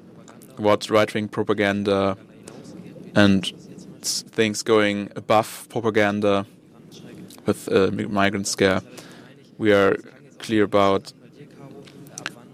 [0.57, 2.16] what right wing propaganda
[3.14, 3.53] and
[4.03, 6.45] things going above propaganda
[7.47, 8.83] with uh, migrant scare.
[9.59, 9.97] We are
[10.40, 11.12] clear about.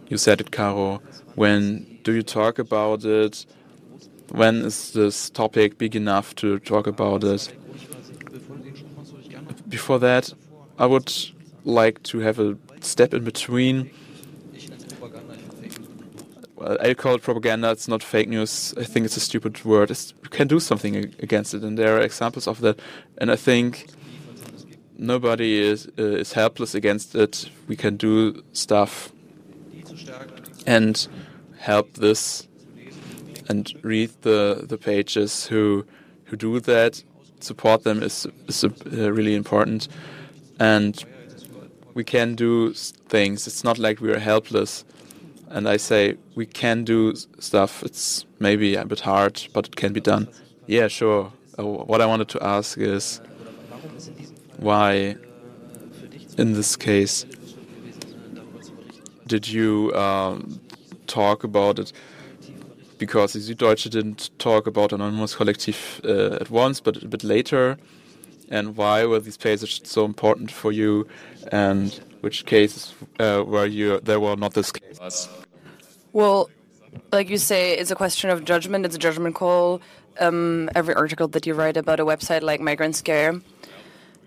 [0.09, 1.01] You said it, Caro.
[1.37, 3.47] When do you talk about it?
[4.31, 7.51] When is this topic big enough to talk about it?
[9.71, 10.35] Before that,
[10.79, 11.11] I would
[11.64, 13.90] like to have a step in between
[16.81, 17.70] I call it propaganda.
[17.70, 18.75] It's not fake news.
[18.79, 19.90] I think it's a stupid word.
[19.90, 22.79] It's, you can do something against it, and there are examples of that.
[23.18, 23.88] And I think
[24.96, 27.51] nobody is uh, is helpless against it.
[27.66, 29.12] We can do stuff
[30.66, 31.09] and
[31.59, 32.46] help this
[33.48, 35.85] and read the the pages who
[36.27, 37.03] who do that.
[37.40, 38.70] Support them is is uh,
[39.12, 39.88] really important,
[40.61, 41.05] and
[41.95, 43.47] we can do things.
[43.47, 44.85] It's not like we are helpless
[45.53, 47.83] and I say we can do stuff.
[47.83, 50.29] It's maybe a bit hard, but it can be done.
[50.67, 51.33] Yeah, sure.
[51.59, 53.21] Uh, what I wanted to ask is
[54.57, 55.17] why,
[56.39, 57.27] in this case,
[59.27, 60.61] did you um,
[61.07, 61.93] talk about it?
[62.97, 67.77] Because the Süddeutsche didn't talk about Anonymous Kollektiv uh, at once, but a bit later.
[68.49, 71.07] And why were these pages so important for you?
[71.51, 75.29] And which cases uh, were you there were not this case?
[76.13, 76.51] Well,
[77.11, 78.85] like you say, it's a question of judgment.
[78.85, 79.81] It's a judgment call.
[80.21, 83.41] Um, every article that you write about a website like Migrant Scare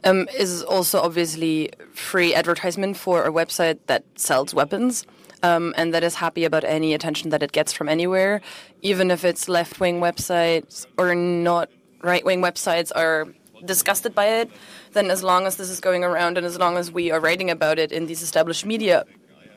[0.04, 5.06] um, is also obviously free advertisement for a website that sells weapons.
[5.44, 8.42] Um, and that is happy about any attention that it gets from anywhere,
[8.82, 11.70] even if it's left wing websites or not
[12.02, 13.28] right wing websites are
[13.64, 14.50] disgusted by it,
[14.94, 17.50] then as long as this is going around and as long as we are writing
[17.50, 19.06] about it in these established media,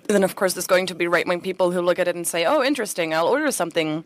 [0.08, 2.26] then of course there's going to be right wing people who look at it and
[2.26, 4.04] say, "Oh, interesting, I'll order something."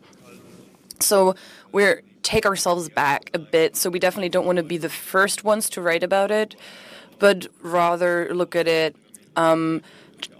[0.99, 1.35] So
[1.71, 3.75] we're take ourselves back a bit.
[3.75, 6.55] So we definitely don't want to be the first ones to write about it,
[7.19, 8.95] but rather look at it,
[9.35, 9.81] um,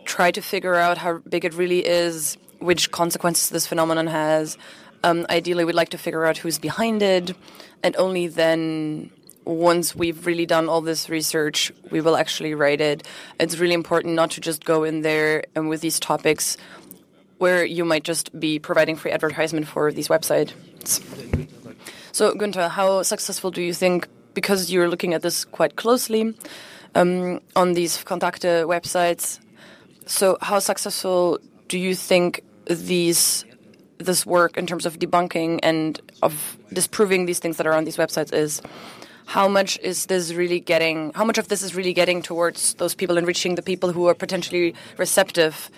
[0.06, 4.58] try to figure out how big it really is, which consequences this phenomenon has.
[5.04, 7.36] Um, ideally, we'd like to figure out who's behind it,
[7.84, 9.12] and only then
[9.46, 13.08] once we've really done all this research, we will actually write it.
[13.40, 16.58] It's really important not to just go in there and with these topics
[17.38, 20.54] where you might just be providing free advertisement for these websites.
[22.12, 26.36] So, Günther, how successful do you think, because you're looking at this quite closely
[26.96, 29.40] um, on these Kontakte websites,
[30.06, 33.46] so how successful do you think these
[33.98, 37.98] this work in terms of debunking and of disproving these things that are on these
[37.98, 38.62] websites is?
[39.26, 42.96] How much is this really getting how much of this is really getting towards those
[42.96, 45.70] people and reaching the people who are potentially receptive?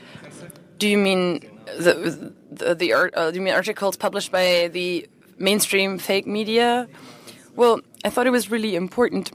[0.78, 1.40] Do you mean
[1.78, 6.88] the the, the uh, do you mean articles published by the mainstream fake media?
[7.56, 9.32] Well i thought it was really important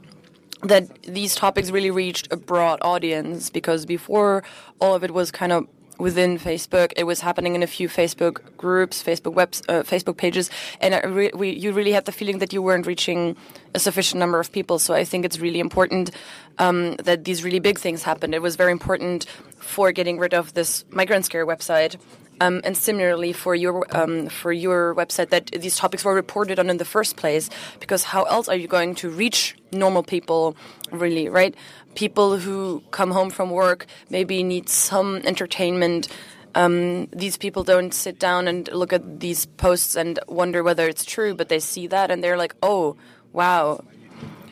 [0.63, 4.43] that these topics really reached a broad audience because before
[4.79, 5.67] all of it was kind of
[6.01, 6.91] within Facebook.
[6.97, 11.31] It was happening in a few Facebook groups, Facebook webs, uh, Facebook pages, and re
[11.33, 13.37] we, you really had the feeling that you weren't reaching
[13.75, 14.79] a sufficient number of people.
[14.79, 16.11] So I think it's really important
[16.57, 18.33] um, that these really big things happened.
[18.33, 19.25] It was very important
[19.59, 21.95] for getting rid of this migrant scare website.
[22.41, 26.71] Um, and similarly for your um, for your website that these topics were reported on
[26.71, 30.55] in the first place because how else are you going to reach normal people
[30.91, 31.53] really right
[31.95, 36.07] people who come home from work maybe need some entertainment.
[36.53, 41.05] Um, these people don't sit down and look at these posts and wonder whether it's
[41.05, 42.97] true, but they see that and they're like, "Oh,
[43.31, 43.79] wow,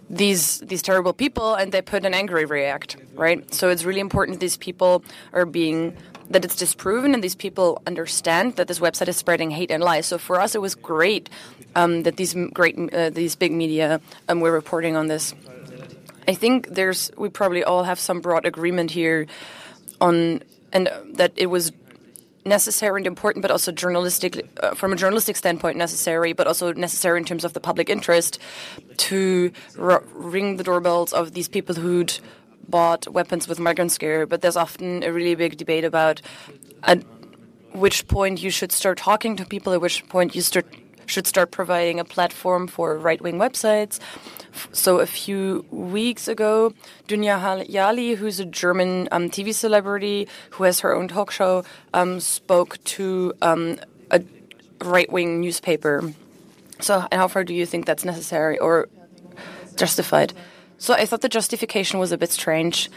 [0.10, 3.54] these these terrible people," and they put an angry react, right?
[3.54, 5.98] So it's really important these people are being
[6.30, 10.06] that it's disproven and these people understand that this website is spreading hate and lies.
[10.06, 11.30] So for us, it was great
[11.76, 15.34] um, that these great uh, these big media um, were reporting on this.
[16.28, 19.26] I think there's we probably all have some broad agreement here
[20.00, 21.72] on and that it was
[22.46, 27.20] necessary and important, but also journalistic uh, from a journalistic standpoint necessary, but also necessary
[27.20, 28.40] in terms of the public interest
[28.98, 32.20] to ring the doorbells of these people who'd
[32.70, 34.26] bought weapons with migrant scare.
[34.26, 36.22] But there's often a really big debate about
[36.84, 37.04] at
[37.74, 40.66] which point you should start talking to people, at which point you start
[41.06, 44.00] should start providing a platform for right wing websites.
[44.72, 46.74] So a few weeks ago,
[47.08, 52.20] Dunja Hayali, who's a German um, TV celebrity who has her own talk show, um,
[52.20, 53.80] spoke to um,
[54.12, 54.24] a
[54.82, 56.14] right wing newspaper.
[56.80, 58.88] So, how far do you think that's necessary or
[59.76, 60.34] justified?
[60.80, 62.90] So, I thought the justification was a bit strange.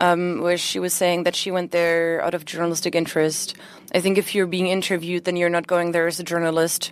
[0.00, 3.54] Um, where she was saying that she went there out of journalistic interest.
[3.94, 6.90] I think if you're being interviewed, then you're not going there as a journalist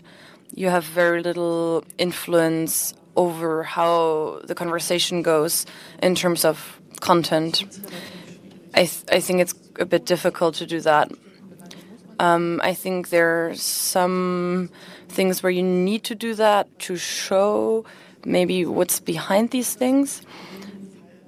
[0.54, 5.66] you have very little influence over how the conversation goes
[6.02, 7.64] in terms of content.
[8.74, 11.10] I, th- I think it's a bit difficult to do that.
[12.18, 14.70] Um, I think there are some
[15.08, 17.84] things where you need to do that to show
[18.24, 20.22] maybe what's behind these things.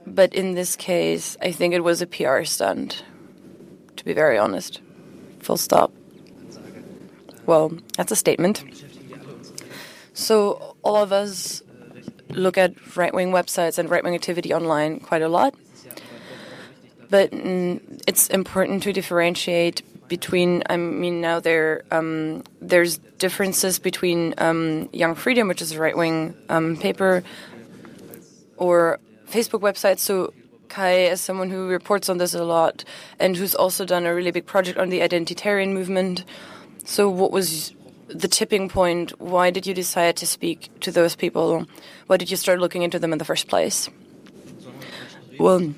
[0.07, 3.05] But in this case, I think it was a PR stunt,
[3.96, 4.81] to be very honest.
[5.40, 5.92] Full stop.
[7.46, 8.64] Well, that's a statement.
[10.12, 11.62] So all of us
[12.31, 15.55] look at right wing websites and right wing activity online quite a lot.
[17.11, 20.62] But mm, it's important to differentiate between.
[20.68, 25.96] I mean, now there um, there's differences between um, Young Freedom, which is a right
[25.96, 27.22] wing um, paper,
[28.56, 30.00] or Facebook websites.
[30.00, 30.32] So
[30.72, 32.82] Kai, as someone who reports on this a lot
[33.20, 36.24] and who's also done a really big project on the identitarian movement.
[36.84, 37.74] So, what was
[38.08, 39.20] the tipping point?
[39.20, 41.66] Why did you decide to speak to those people?
[42.06, 43.90] Why did you start looking into them in the first place?
[45.38, 45.74] Well,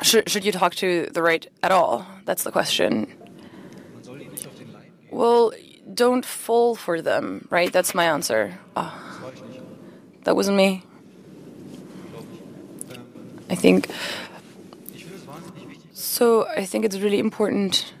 [0.00, 2.06] should, should you talk to the right at all?
[2.24, 3.12] That's the question.
[5.10, 5.52] Well,
[5.92, 7.72] don't fall for them, right?
[7.72, 8.58] That's my answer.
[8.76, 8.94] Oh,
[10.24, 10.84] that wasn't me.
[13.48, 13.88] I think.
[15.92, 17.92] So I think it's really important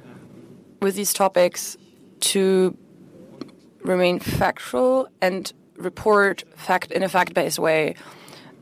[0.80, 1.76] with these topics
[2.20, 2.76] to
[3.82, 7.94] remain factual and report fact in a fact-based way,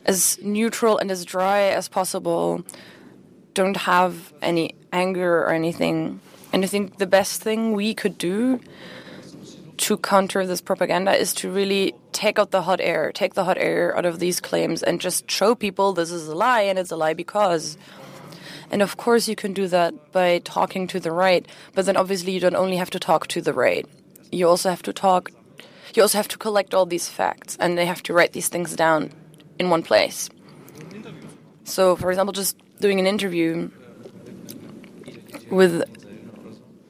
[0.07, 2.65] as neutral and as dry as possible.
[3.55, 6.21] Don't have any anger or anything.
[6.53, 8.61] And I think the best thing we could do
[9.79, 13.59] to counter this propaganda is to really take out the hot air, take the hot
[13.59, 16.91] air out of these claims, and just show people this is a lie and it's
[16.91, 17.79] a lie because.
[18.71, 22.33] And of course, you can do that by talking to the right, but then obviously,
[22.33, 23.87] you don't only have to talk to the right
[24.31, 25.31] you also have to talk,
[25.95, 28.75] you also have to collect all these facts and they have to write these things
[28.77, 29.11] down
[29.59, 30.29] in one place.
[31.65, 33.71] So, for example, just doing an interview
[35.51, 35.83] with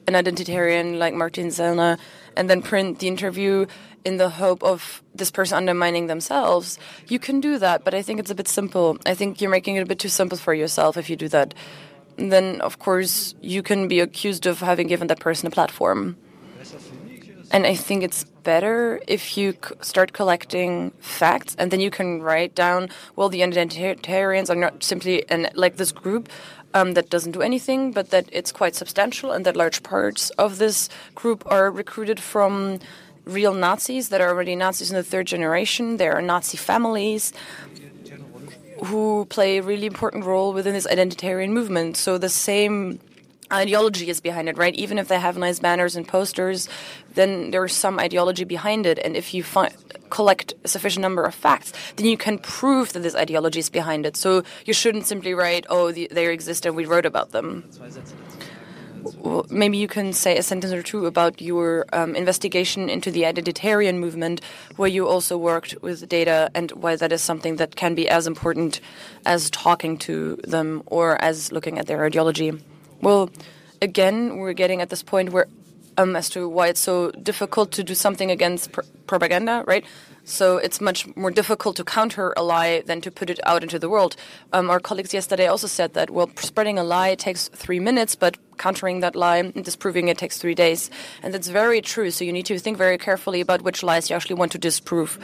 [0.09, 1.97] an identitarian like Martin Sellner
[2.35, 3.65] and then print the interview
[4.05, 8.19] in the hope of this person undermining themselves, you can do that, but I think
[8.19, 8.97] it's a bit simple.
[9.05, 11.53] I think you're making it a bit too simple for yourself if you do that.
[12.17, 16.17] And then, of course, you can be accused of having given that person a platform.
[17.51, 22.53] And I think it's better if you start collecting facts and then you can write
[22.53, 26.29] down, well, the identitarians are not simply an, like this group
[26.73, 30.57] um, that doesn't do anything, but that it's quite substantial and that large parts of
[30.57, 32.79] this group are recruited from
[33.25, 35.97] real Nazis that are already Nazis in the third generation.
[35.97, 37.33] There are Nazi families
[38.85, 41.97] who play a really important role within this identitarian movement.
[41.97, 42.99] So the same
[43.51, 44.75] ideology is behind it, right?
[44.75, 46.69] Even if they have nice banners and posters,
[47.13, 48.99] then there's some ideology behind it.
[48.99, 49.43] And if you
[50.09, 54.05] collect a sufficient number of facts, then you can prove that this ideology is behind
[54.05, 54.15] it.
[54.17, 57.63] So you shouldn't simply write, oh, the, they exist and we wrote about them.
[59.49, 63.97] maybe you can say a sentence or two about your um, investigation into the identitarian
[63.97, 64.41] movement,
[64.75, 68.27] where you also worked with data, and why that is something that can be as
[68.27, 68.81] important
[69.25, 72.53] as talking to them or as looking at their ideology.
[73.01, 73.29] Well,
[73.81, 75.47] again, we're getting at this point where,
[75.97, 79.85] um, as to why it's so difficult to do something against pr propaganda, right?
[80.25, 83.79] So it's much more difficult to counter a lie than to put it out into
[83.79, 84.15] the world.
[84.53, 88.37] Um, our colleagues yesterday also said that, well, spreading a lie takes three minutes, but
[88.57, 90.91] countering that lie and disproving it takes three days.
[91.23, 92.11] And that's very true.
[92.11, 95.17] So you need to think very carefully about which lies you actually want to disprove.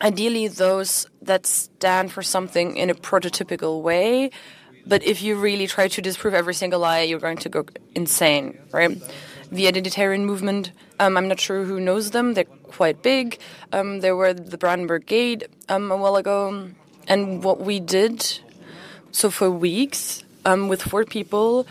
[0.00, 4.30] Ideally, those that stand for something in a prototypical way.
[4.86, 7.64] But if you really try to disprove every single lie, you're going to go
[7.94, 8.96] insane, right?
[9.50, 12.34] The identitarian movement, um, I'm not sure who knows them.
[12.34, 13.38] They're quite big.
[13.72, 16.70] Um, there were the Brandenburg Gate um, a while ago.
[17.08, 18.40] And what we did,
[19.12, 21.66] so for weeks, um, with four people,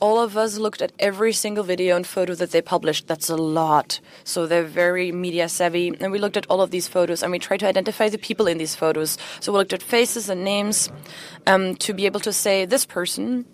[0.00, 3.06] all of us looked at every single video and photo that they published.
[3.06, 4.00] That's a lot.
[4.24, 5.88] So they're very media savvy.
[6.00, 8.46] And we looked at all of these photos and we tried to identify the people
[8.46, 9.18] in these photos.
[9.40, 10.90] So we looked at faces and names
[11.46, 13.44] um, to be able to say this person,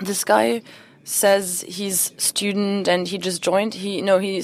[0.00, 0.62] this guy,
[1.10, 3.74] says he's student and he just joined.
[3.74, 4.42] He no, he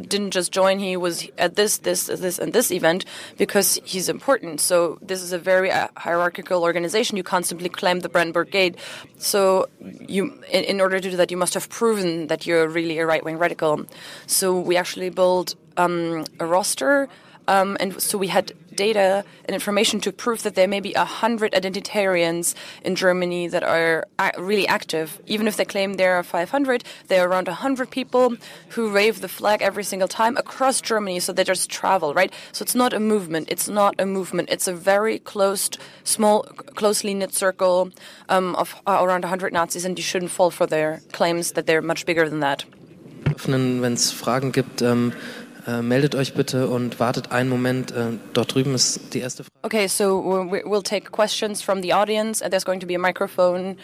[0.00, 0.78] didn't just join.
[0.78, 3.04] He was at this, this, this, and this event
[3.38, 4.60] because he's important.
[4.60, 7.16] So this is a very uh, hierarchical organization.
[7.16, 8.76] You simply claim the Brandenburg Gate.
[9.16, 12.98] So you, in, in, order to do that, you must have proven that you're really
[12.98, 13.86] a right wing radical.
[14.26, 17.08] So we actually build um, a roster
[17.48, 21.04] um, and so we had data and information to prove that there may be a
[21.04, 24.06] hundred identitarians in Germany that are
[24.38, 25.20] really active.
[25.26, 28.36] Even if they claim there are 500, there are around 100 people
[28.70, 31.20] who wave the flag every single time across Germany.
[31.20, 32.32] So they just travel, right?
[32.52, 33.48] So it's not a movement.
[33.50, 34.48] It's not a movement.
[34.50, 36.42] It's a very closed, small,
[36.74, 37.90] closely knit circle
[38.28, 41.82] um, of uh, around 100 Nazis, and you shouldn't fall for their claims that they're
[41.82, 42.64] much bigger than that.
[43.46, 45.12] Wenn es Fragen gibt, ähm,
[45.64, 47.92] Äh, meldet euch bitte und wartet einen Moment.
[47.92, 49.54] Äh, dort drüben ist die erste Frage.
[49.62, 53.76] Okay, so we'll take questions from the audience and there's going to be a microphone.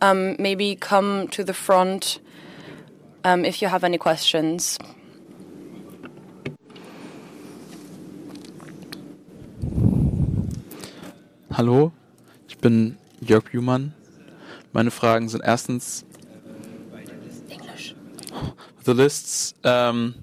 [0.00, 2.20] Um, maybe come to the front
[3.22, 4.78] um, if you have any questions.
[11.52, 11.92] Hallo,
[12.48, 13.92] ich bin Jörg Buhmann.
[14.72, 16.06] Meine Fragen sind erstens
[17.50, 17.94] English.
[18.86, 20.14] The lists um,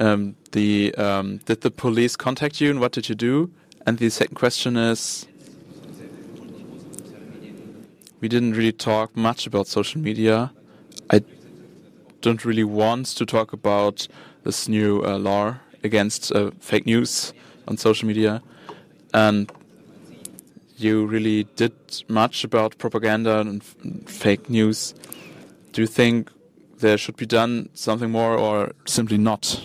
[0.00, 3.50] Um, the um, did the police contact you and what did you do?
[3.86, 5.26] And the second question is,
[8.20, 10.52] we didn't really talk much about social media.
[11.10, 11.20] I
[12.22, 14.08] don't really want to talk about
[14.42, 17.32] this new uh, law against uh, fake news
[17.68, 18.42] on social media,
[19.12, 19.52] and
[20.76, 21.72] you really did
[22.08, 23.62] much about propaganda and
[24.06, 24.94] fake news.
[25.72, 26.30] Do you think
[26.78, 29.64] there should be done something more, or simply not?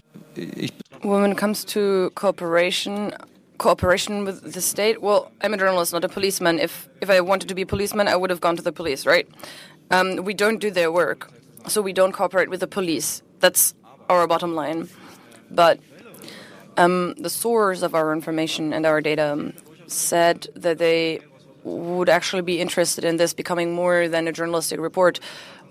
[1.01, 3.13] When it comes to cooperation,
[3.57, 6.59] cooperation with the state, well, I'm a journalist, not a policeman.
[6.59, 9.05] If if I wanted to be a policeman, I would have gone to the police,
[9.05, 9.27] right?
[9.91, 11.31] Um, we don't do their work,
[11.67, 13.23] so we don't cooperate with the police.
[13.39, 13.73] That's
[14.09, 14.89] our bottom line.
[15.49, 15.79] But
[16.77, 19.53] um, the source of our information and our data
[19.87, 21.19] said that they
[21.63, 25.19] would actually be interested in this becoming more than a journalistic report.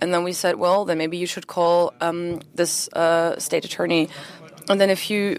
[0.00, 4.09] And then we said, well, then maybe you should call um, this uh, state attorney
[4.69, 5.39] and then a few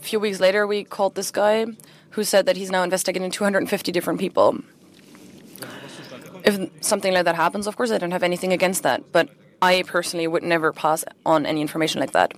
[0.00, 1.66] few weeks later, we called this guy
[2.10, 4.58] who said that he's now investigating 250 different people.
[6.44, 9.12] If something like that happens, of course, I don't have anything against that.
[9.12, 9.28] But
[9.62, 12.32] I personally would never pass on any information like that.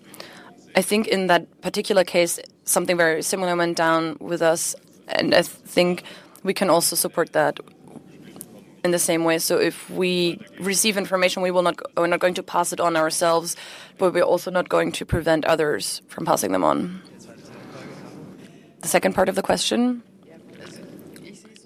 [0.75, 4.75] I think in that particular case, something very similar went down with us,
[5.07, 6.03] and I think
[6.43, 7.61] we can also support that
[8.85, 9.39] in the same way.
[9.39, 12.97] So if we receive information, we will not we're not going to pass it on
[12.97, 13.57] ourselves,
[13.99, 17.03] but we're also not going to prevent others from passing them on.
[18.81, 20.03] The second part of the question.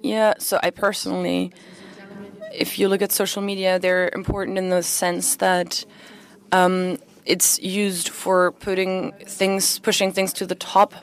[0.03, 1.53] Yeah, so I personally,
[2.53, 5.85] if you look at social media, they're important in the sense that
[6.53, 10.95] um, it's used for putting things, pushing things to the top,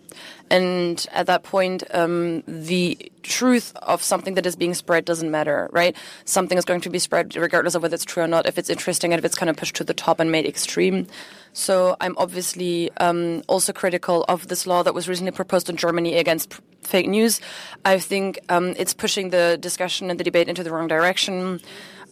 [0.54, 5.68] and at that point, um, the truth of something that is being spread doesn't matter,
[5.72, 5.97] right?
[6.26, 8.70] Something is going to be spread regardless of whether it's true or not, if it's
[8.70, 11.08] interesting and if it's kind of pushed to the top and made extreme.
[11.54, 16.18] So I'm obviously um, also critical of this law that was recently proposed in Germany
[16.18, 17.41] against fake news.
[17.84, 21.62] I think um, it's pushing the discussion and the debate into the wrong direction.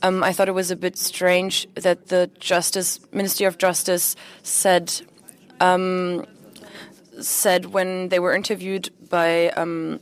[0.01, 4.91] Um, I thought it was a bit strange that the Justice Ministry of Justice said
[5.59, 6.25] um,
[7.19, 9.99] said when they were interviewed by um,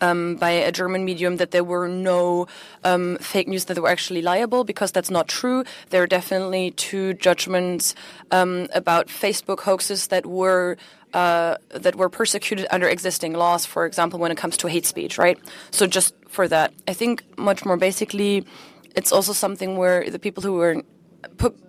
[0.00, 2.46] um, by a German medium that there were no
[2.84, 5.64] um, fake news that they were actually liable because that's not true.
[5.90, 7.94] There are definitely two judgments
[8.30, 10.76] um, about Facebook hoaxes that were
[11.14, 13.64] uh, that were persecuted under existing laws.
[13.64, 15.38] For example, when it comes to hate speech, right?
[15.70, 18.46] So just for that, I think much more basically,
[18.94, 20.82] it's also something where the people who were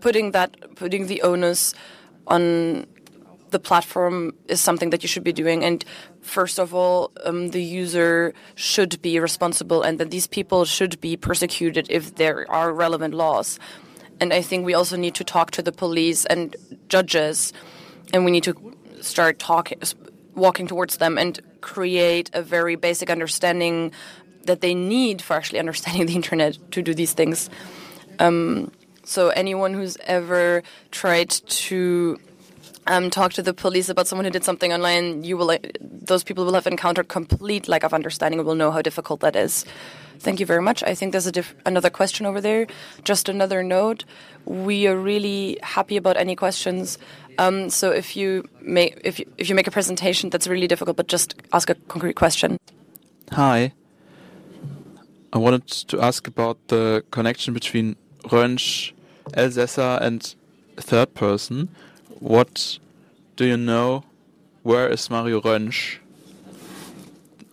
[0.01, 1.73] putting that putting the onus
[2.27, 2.85] on
[3.51, 5.63] the platform is something that you should be doing.
[5.63, 5.83] And
[6.21, 11.17] first of all, um, the user should be responsible, and that these people should be
[11.17, 13.59] persecuted if there are relevant laws.
[14.19, 16.55] And I think we also need to talk to the police and
[16.89, 17.53] judges,
[18.13, 18.55] and we need to
[19.01, 19.79] start talking,
[20.35, 23.91] walking towards them, and create a very basic understanding
[24.45, 27.49] that they need for actually understanding the internet to do these things.
[28.19, 28.71] Um,
[29.03, 32.19] so anyone who's ever tried to
[32.89, 36.43] um, talk to the police about someone who did something online, you will those people
[36.43, 39.65] will have encountered complete lack of understanding and will know how difficult that is.
[40.19, 40.83] Thank you very much.
[40.83, 41.31] I think there's
[41.65, 42.67] another question over there.
[43.05, 44.03] Just another note:
[44.45, 46.97] we are really happy about any questions.
[47.37, 50.97] Um, so if you make if you, if you make a presentation that's really difficult,
[50.97, 52.57] but just ask a concrete question.
[53.31, 53.71] Hi.
[55.31, 58.93] I wanted to ask about the connection between Rönsch,
[59.33, 60.35] Elsässer, and
[60.77, 61.69] third person.
[62.19, 62.79] What
[63.35, 64.03] do you know?
[64.63, 65.97] Where is Mario Rönsch?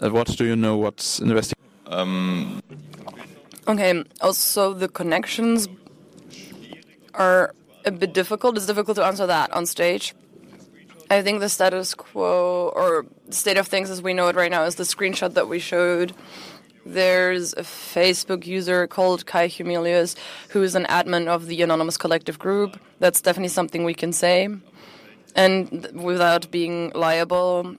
[0.00, 0.76] Uh, what do you know?
[0.76, 1.70] What's investigating?
[1.86, 2.62] Um.
[3.68, 5.68] Okay, also the connections
[7.14, 7.54] are
[7.84, 8.56] a bit difficult.
[8.56, 10.14] It's difficult to answer that on stage.
[11.08, 14.64] I think the status quo or state of things as we know it right now
[14.64, 16.12] is the screenshot that we showed
[16.86, 20.14] there's a Facebook user called Kai Homilius
[20.50, 22.78] who is an admin of the Anonymous Collective Group.
[23.00, 24.48] That's definitely something we can say.
[25.34, 27.76] And without being liable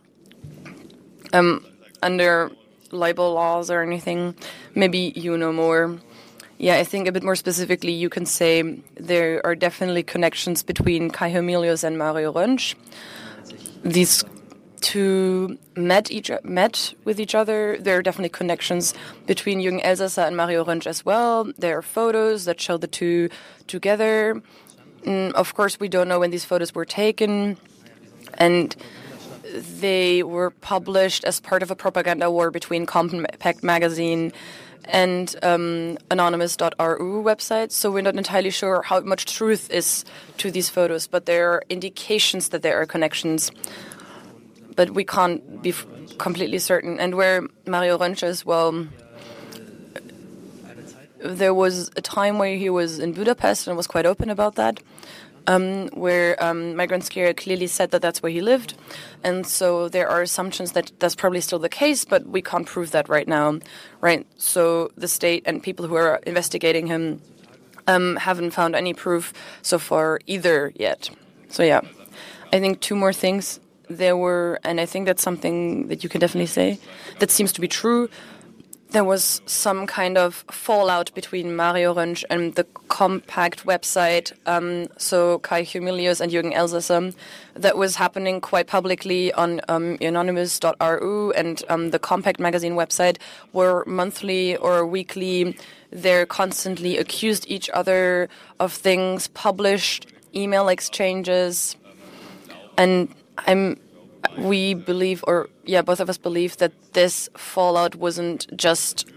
[1.34, 1.66] um,
[2.03, 2.51] under
[2.91, 4.36] libel laws or anything,
[4.76, 5.97] maybe you know more.
[6.58, 11.12] Yeah, I think a bit more specifically, you can say there are definitely connections between
[11.12, 12.76] Kai Homilius and Mario Rönsch.
[13.84, 14.24] These
[14.82, 17.78] two met each met with each other.
[17.80, 18.93] There are definitely connections
[19.25, 21.51] between Jürgen Elsässer and Mario Rönsch as well.
[21.57, 23.30] There are photos that show the two
[23.67, 24.41] together.
[25.05, 27.57] And mm, of course, we don't know when these photos were taken,
[28.34, 28.75] and
[29.80, 34.34] they were published as part of a propaganda war between Compact Magazine
[34.86, 37.71] and um, anonymous.ru website.
[37.71, 40.05] So we're not entirely sure how much truth is
[40.38, 43.51] to these photos, but there are indications that there are connections
[44.78, 45.73] but we can't be
[46.17, 46.97] completely certain.
[46.99, 48.88] And where Mario Rönsch is, well,
[51.19, 54.80] there was a time where he was in Budapest and was quite open about that.
[55.49, 58.73] Um, where um, Migrant Scare clearly said that that's where he lived.
[59.23, 62.91] And so there are assumptions that that's probably still the case, but we can't prove
[62.91, 63.59] that right now,
[64.01, 64.28] right?
[64.36, 67.21] So the state and people who are investigating him
[67.88, 71.09] um, haven't found any proof so far either yet.
[71.47, 71.80] So yeah,
[72.51, 76.22] I think two more things there were, and I think that's something that you can
[76.22, 76.80] definitely say,
[77.20, 78.10] that seems to be true.
[78.92, 85.40] There was some kind of fallout between Mario Rönsch and the Compact website, um, so
[85.40, 87.14] Kai Homilius and Jürgen Elsässer,
[87.56, 93.18] that was happening quite publicly on um, anonymous.ru and um, the Compact magazine website,
[93.52, 95.58] where monthly or weekly
[95.92, 98.30] they're constantly accused each other
[98.60, 101.76] of things, published email exchanges,
[102.78, 103.80] and I'm
[104.38, 109.08] we believe or yeah both of us believe that this fallout wasn't just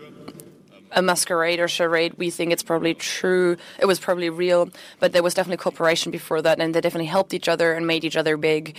[0.93, 2.15] a masquerade or charade.
[2.15, 3.57] We think it's probably true.
[3.79, 4.69] It was probably real
[4.99, 8.05] but there was definitely cooperation before that and they definitely helped each other and made
[8.05, 8.77] each other big.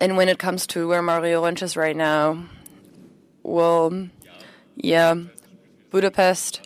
[0.00, 2.44] And when it comes to where Mario Rönsch is right now
[3.42, 4.08] well
[4.76, 5.14] yeah
[5.90, 6.60] Budapest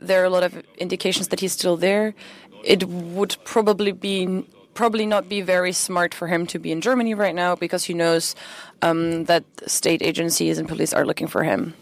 [0.00, 2.14] there are a lot of indications that he's still there.
[2.62, 4.46] It would probably be
[4.76, 7.94] probably not be very smart for him to be in Germany right now because he
[7.94, 8.36] knows
[8.82, 11.74] um, that state agencies and police are looking for him.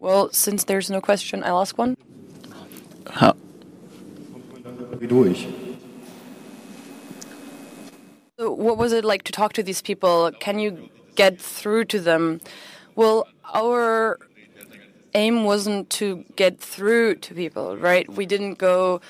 [0.00, 1.96] Well, since there's no question, I'll ask one.
[3.08, 3.34] How?
[8.38, 10.32] So what was it like to talk to these people?
[10.40, 12.40] Can you get through to them?
[12.96, 14.18] Well, our
[15.14, 18.08] aim wasn't to get through to people, right?
[18.10, 19.00] We didn't go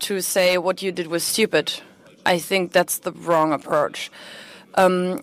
[0.00, 1.80] to say what you did was stupid.
[2.26, 4.10] I think that's the wrong approach.
[4.74, 5.22] Um,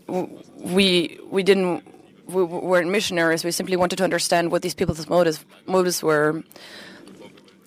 [0.57, 1.84] we we didn't
[2.28, 3.43] we weren't missionaries.
[3.43, 6.43] We simply wanted to understand what these people's motives motives were,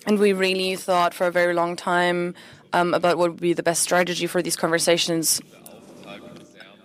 [0.05, 2.35] and we really thought for a very long time
[2.73, 5.41] um, about what would be the best strategy for these conversations.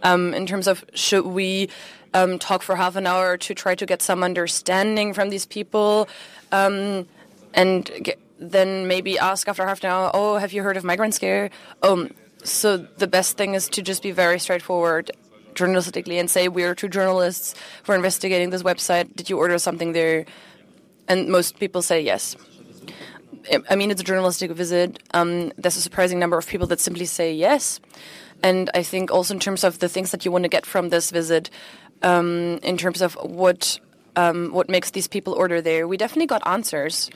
[0.02, 1.68] um, in terms of should we
[2.16, 6.08] um, talk for half an hour to try to get some understanding from these people,
[6.50, 7.06] um,
[7.54, 11.14] and get, then maybe ask after half an hour, "Oh, have you heard of migrant
[11.14, 11.50] scare?"
[11.82, 12.10] Um,
[12.42, 15.10] so the best thing is to just be very straightforward
[15.54, 17.54] journalistically and say we're two journalists
[17.84, 19.14] who are investigating this website.
[19.16, 20.26] Did you order something there?
[21.08, 22.36] And most people say yes.
[23.70, 24.98] I mean, it's a journalistic visit.
[25.14, 27.80] Um, there's a surprising number of people that simply say yes.
[28.42, 30.90] And I think also in terms of the things that you want to get from
[30.90, 31.48] this visit,
[32.02, 33.78] um, in terms of what
[34.16, 37.10] um, what makes these people order there, we definitely got answers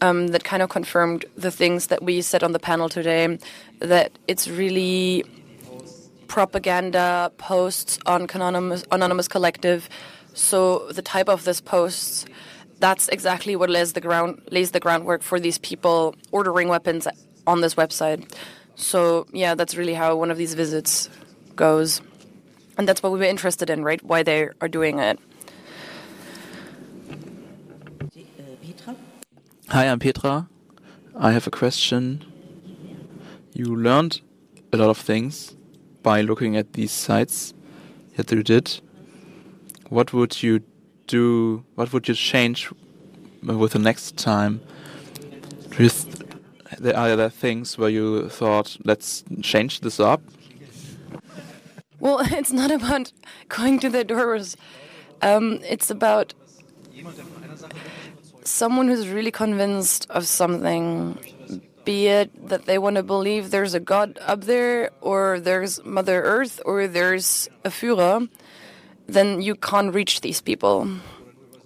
[0.00, 3.38] um, that kind of confirmed the things that we said on the panel today.
[3.78, 5.24] That it's really
[6.26, 9.88] propaganda posts on anonymous, anonymous collective.
[10.34, 12.26] So the type of this posts
[12.80, 17.06] that's exactly what lays the ground lays the groundwork for these people ordering weapons
[17.46, 18.32] on this website.
[18.74, 21.10] So yeah, that's really how one of these visits
[21.54, 22.00] goes,
[22.80, 24.02] and that's what we were interested in, right?
[24.02, 25.18] Why they are doing it.
[29.68, 30.48] Hi, I'm Petra.
[31.14, 32.24] I have a question.
[33.52, 34.22] You learned
[34.72, 35.54] a lot of things
[36.02, 37.52] by looking at these sites
[38.16, 38.80] that you did.
[39.90, 40.62] What would you
[41.06, 41.62] do?
[41.74, 42.72] What would you change
[43.42, 44.62] with the next time?
[46.78, 50.22] There are there things where you thought, let's change this up?
[52.00, 53.12] Well, it's not about
[53.48, 54.56] going to the doors.
[55.22, 56.34] Um, it's about
[58.44, 61.18] someone who's really convinced of something,
[61.84, 66.22] be it that they want to believe there's a God up there, or there's Mother
[66.22, 68.28] Earth, or there's a Führer
[69.12, 70.88] then you can't reach these people,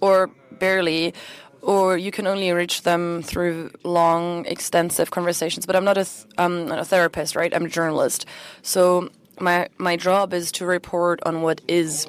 [0.01, 1.13] or barely,
[1.61, 5.65] or you can only reach them through long, extensive conversations.
[5.65, 7.53] But I'm not a, th- um, a therapist, right?
[7.53, 8.25] I'm a journalist,
[8.61, 9.09] so
[9.39, 12.07] my my job is to report on what is,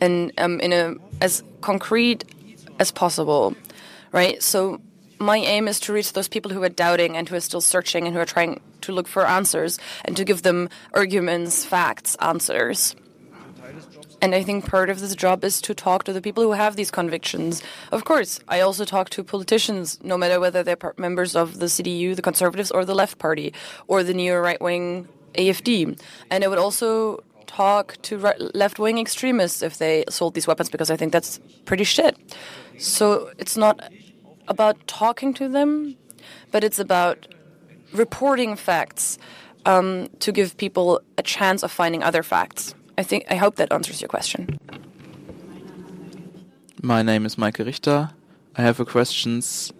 [0.00, 2.24] and um, in a as concrete
[2.78, 3.54] as possible,
[4.12, 4.42] right?
[4.42, 4.80] So
[5.18, 8.06] my aim is to reach those people who are doubting and who are still searching
[8.06, 12.96] and who are trying to look for answers and to give them arguments, facts, answers.
[14.22, 16.76] And I think part of this job is to talk to the people who have
[16.76, 17.62] these convictions.
[17.90, 22.14] Of course, I also talk to politicians, no matter whether they're members of the CDU,
[22.16, 23.54] the Conservatives, or the Left Party,
[23.88, 25.98] or the neo right wing AFD.
[26.30, 28.16] And I would also talk to
[28.54, 32.16] left wing extremists if they sold these weapons, because I think that's pretty shit.
[32.78, 33.92] So it's not
[34.48, 35.96] about talking to them,
[36.52, 37.26] but it's about
[37.92, 39.18] reporting facts
[39.66, 42.74] um, to give people a chance of finding other facts.
[42.96, 44.58] I think I hope that answers your question.
[46.82, 48.10] My name is Michael Richter.
[48.56, 49.72] I have a questions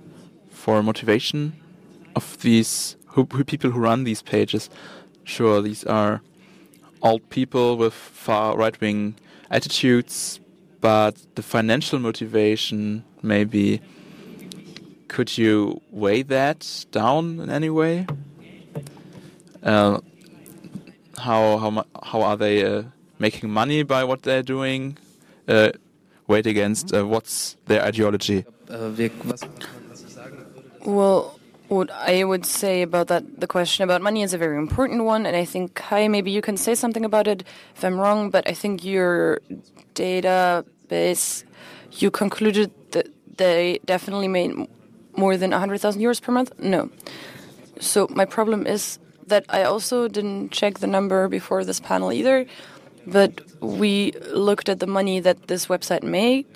[0.51, 1.55] for motivation
[2.15, 4.71] of these who, who people who run these pages.
[5.31, 6.23] Sure, these are
[7.03, 9.15] old people with far right wing
[9.49, 10.41] attitudes,
[10.81, 13.81] but the financial motivation maybe
[15.07, 18.09] could you weigh that down in any way?
[19.63, 20.01] Uh,
[21.17, 22.83] how how how are they uh,
[23.21, 24.99] making money by what they're doing,
[25.47, 25.71] uh,
[26.27, 28.45] weighed against uh, what's their ideology.
[30.85, 31.40] Well,
[31.71, 35.25] what I would say about that, the question about money is a very important one,
[35.25, 37.45] and I think Kai, maybe you can say something about it
[37.77, 38.29] if I'm wrong.
[38.31, 39.41] But I think your
[39.95, 41.45] database,
[41.93, 43.07] you concluded that
[43.37, 44.53] they definitely made
[45.17, 46.53] more than 100,000 euros per month.
[46.59, 46.91] No.
[47.79, 48.99] So my problem is
[49.29, 52.47] that I also didn't check the number before this panel either.
[53.07, 56.47] But we looked at the money that this website made,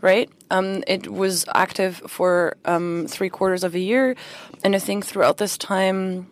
[0.00, 0.30] right?
[0.50, 4.14] Um, it was active for um, three quarters of a year,
[4.62, 6.28] and I think throughout this time,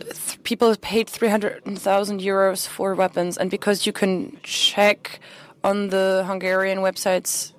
[0.00, 3.36] th- people paid 300,000 euros for weapons.
[3.38, 5.20] And because you can check
[5.62, 7.52] on the Hungarian website's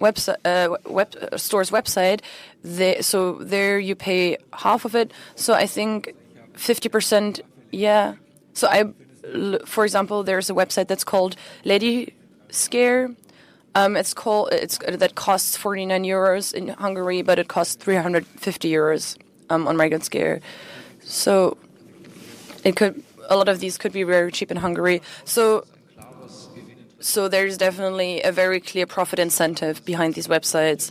[0.00, 2.20] website uh, web uh, store's website,
[2.62, 5.12] they, so there you pay half of it.
[5.34, 6.14] So I think
[6.54, 7.40] 50%,
[7.72, 8.14] yeah.
[8.52, 8.92] So I
[9.64, 12.14] for example, there's a website that's called Lady
[12.56, 13.10] Scare.
[13.74, 19.18] Um, it's called it's that costs 49 euros in Hungary, but it costs 350 euros
[19.50, 20.40] um, on Migrant Scare.
[21.02, 21.58] So
[22.64, 25.02] it could a lot of these could be very cheap in Hungary.
[25.24, 25.66] So
[27.00, 30.90] so there's definitely a very clear profit incentive behind these websites.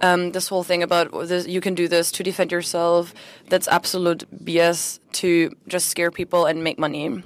[0.00, 3.12] Um, this whole thing about this, you can do this to defend yourself,
[3.48, 7.22] that's absolute BS to just scare people and make money.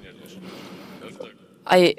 [1.67, 1.95] I,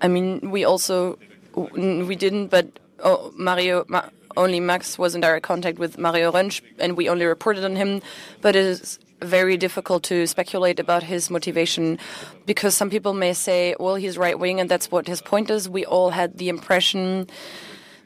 [0.00, 1.18] I mean, we also
[1.54, 3.84] we didn't, but oh, Mario.
[3.88, 4.02] Ma,
[4.38, 8.02] only Max was in direct contact with Mario Rönsch, and we only reported on him.
[8.42, 11.98] But it is very difficult to speculate about his motivation
[12.44, 15.68] because some people may say, well, he's right wing and that's what his point is.
[15.68, 17.28] We all had the impression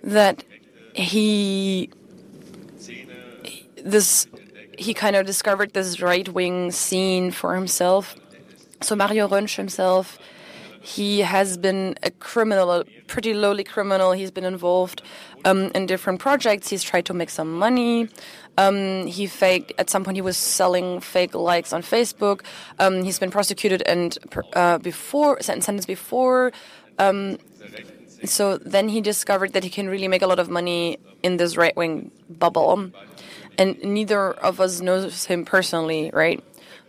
[0.02, 0.44] that
[0.94, 1.90] he
[3.82, 4.26] this
[4.78, 8.16] he kind of discovered this right wing scene for himself.
[8.82, 10.18] So Mario Rönsch himself,
[10.80, 14.12] he has been a criminal, a pretty lowly criminal.
[14.12, 15.02] He's been involved
[15.44, 16.68] um, in different projects.
[16.68, 18.08] He's tried to make some money.
[18.56, 20.16] Um, he faked at some point.
[20.16, 22.42] He was selling fake likes on Facebook.
[22.78, 24.16] Um, he's been prosecuted and
[24.54, 26.52] uh, before sentenced before.
[26.98, 27.38] Um,
[28.24, 31.56] so then he discovered that he can really make a lot of money in this
[31.56, 32.90] right wing bubble
[33.60, 36.42] and neither of us knows him personally, right?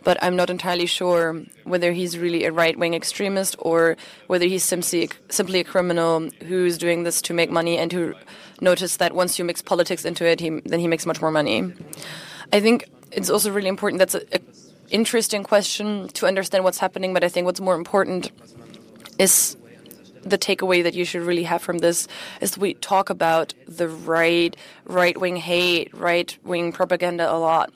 [0.04, 3.96] But I'm not entirely sure whether he's really a right wing extremist or
[4.26, 8.14] whether he's simply simply a criminal who's doing this to make money and who
[8.60, 11.72] noticed that once you mix politics into it, he, then he makes much more money.
[12.52, 13.98] I think it's also really important.
[13.98, 14.24] That's an
[14.90, 18.30] interesting question to understand what's happening, but I think what's more important
[19.18, 19.56] is
[20.22, 22.06] the takeaway that you should really have from this
[22.40, 27.72] is we talk about the right right wing hate, right wing propaganda a lot.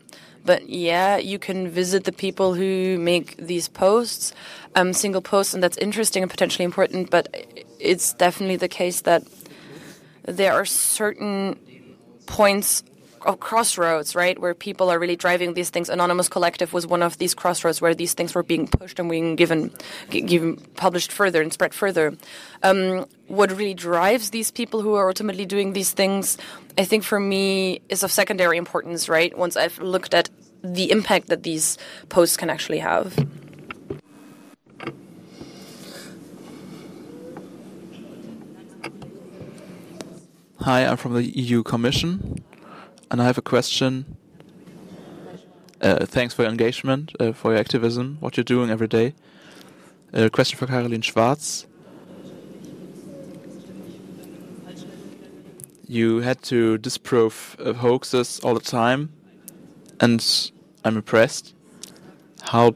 [0.47, 4.32] But yeah, you can visit the people who make these posts,
[4.74, 7.11] um, single posts, and that's interesting and potentially important.
[7.11, 7.28] But
[7.78, 9.24] it's definitely the case that
[10.22, 11.59] there are certain
[12.26, 12.82] points
[13.35, 15.89] crossroads, right, where people are really driving these things.
[15.89, 19.35] Anonymous Collective was one of these crossroads where these things were being pushed and being
[19.35, 19.72] given,
[20.11, 22.16] given published further and spread further.
[22.62, 26.39] Um, what really drives these people who are ultimately doing these things,
[26.79, 29.37] I think, for me, is of secondary importance, right?
[29.37, 30.31] Once I've looked at
[30.62, 33.16] the impact that these posts can actually have.
[40.61, 42.43] Hi, I'm from the EU Commission
[43.11, 44.16] and I have a question.
[45.80, 49.14] Uh, thanks for your engagement, uh, for your activism, what you're doing every day.
[50.12, 51.66] A question for Karolin Schwarz.
[55.88, 59.12] You had to disprove uh, hoaxes all the time,
[60.00, 60.50] and
[60.84, 61.54] I'm impressed.
[62.42, 62.74] How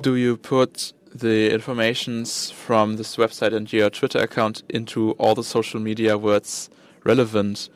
[0.00, 5.44] do you put the informations from this website and your Twitter account into all the
[5.44, 6.68] social media where it's
[7.04, 7.68] relevant.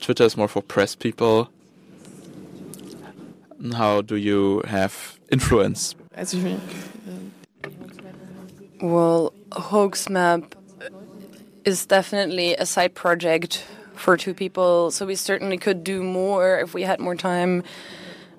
[0.00, 1.50] Twitter is more for press people.
[3.72, 5.94] How do you have influence?
[8.82, 10.52] Well, Hoaxmap
[11.64, 13.64] is definitely a side project
[13.94, 17.62] for two people, so we certainly could do more if we had more time.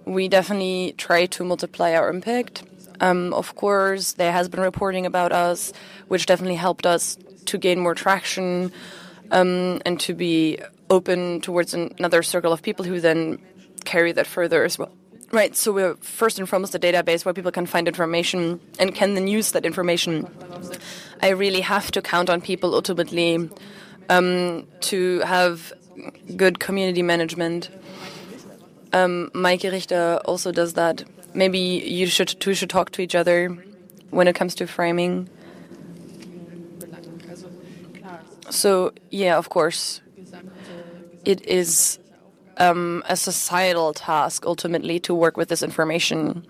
[0.05, 2.63] We definitely try to multiply our impact.
[3.01, 5.73] Um, of course, there has been reporting about us,
[6.07, 8.71] which definitely helped us to gain more traction
[9.31, 13.39] um, and to be open towards another circle of people who then
[13.85, 14.91] carry that further as well.
[15.31, 19.15] Right, so we're first and foremost a database where people can find information and can
[19.15, 20.29] then use that information.
[21.21, 23.49] I really have to count on people ultimately
[24.09, 25.73] um, to have
[26.35, 27.69] good community management.
[28.95, 33.49] Um, Richter also does that maybe you should two should talk to each other
[34.09, 35.29] when it comes to framing.
[38.49, 39.99] So yeah, of course,
[41.25, 41.99] it is
[42.55, 46.47] um, a societal task ultimately to work with this information.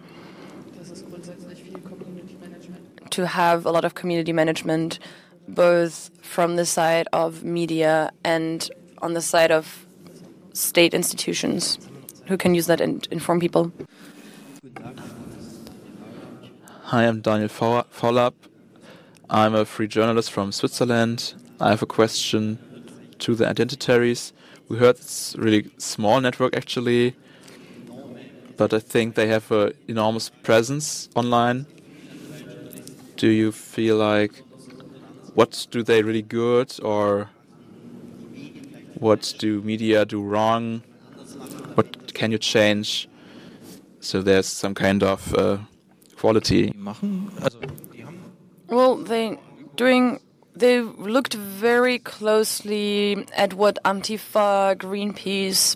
[3.10, 5.00] To have a lot of community management,
[5.48, 8.70] both from the side of media and
[9.02, 9.88] on the side of
[10.54, 11.80] state institutions
[12.28, 13.72] who can use that and inform people.
[16.84, 18.34] Hi, I'm Daniel Vollab.
[19.30, 21.34] I'm a free journalist from Switzerland.
[21.60, 22.60] I have a question
[23.20, 24.34] to the identitaries.
[24.70, 27.16] We heard it's really small network actually,
[28.58, 31.66] but I think they have an enormous presence online.
[33.16, 34.44] Do you feel like
[35.34, 37.30] what do they really good or
[38.96, 40.84] what do media do wrong?
[42.16, 43.10] What can you change?
[44.00, 45.58] So there's some kind of uh,
[46.16, 46.74] quality.
[48.70, 49.38] Well, they
[49.76, 50.22] doing.
[50.56, 55.76] They looked very closely at what Antifa, Greenpeace,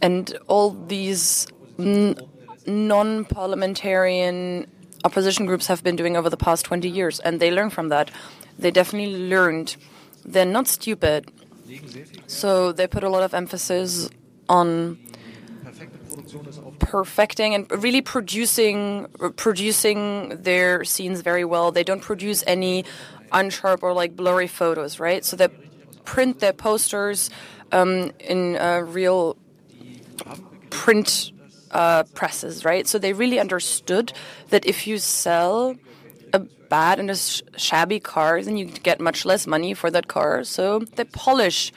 [0.00, 4.70] and all these non-parliamentarian
[5.02, 8.12] opposition groups have been doing over the past 20 years, and they learned from that.
[8.60, 9.74] They definitely learned.
[10.24, 11.32] They're not stupid.
[12.28, 14.08] So they put a lot of emphasis
[14.48, 14.98] on
[16.78, 19.06] perfecting and really producing
[19.36, 21.72] producing their scenes very well.
[21.72, 22.84] They don't produce any
[23.32, 25.24] unsharp or like blurry photos, right?
[25.24, 25.48] So they
[26.04, 27.30] print their posters
[27.72, 29.36] um, in uh, real
[30.70, 31.32] print
[31.70, 32.86] uh, presses, right?
[32.86, 34.12] So they really understood
[34.50, 35.76] that if you sell
[36.32, 40.06] a bad and a sh shabby car, then you get much less money for that
[40.08, 40.44] car.
[40.44, 41.72] So they polish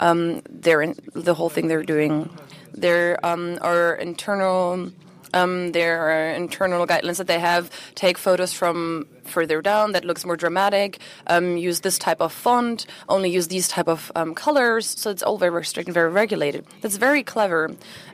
[0.00, 2.30] um, their the whole thing they're doing.
[2.74, 4.90] There um, are internal
[5.34, 7.68] um, there are internal guidelines that they have.
[7.96, 11.00] Take photos from further down that looks more dramatic.
[11.26, 12.86] Um, use this type of font.
[13.08, 14.86] Only use these type of um, colors.
[14.86, 16.64] So it's all very strict and very regulated.
[16.82, 17.72] That's very clever.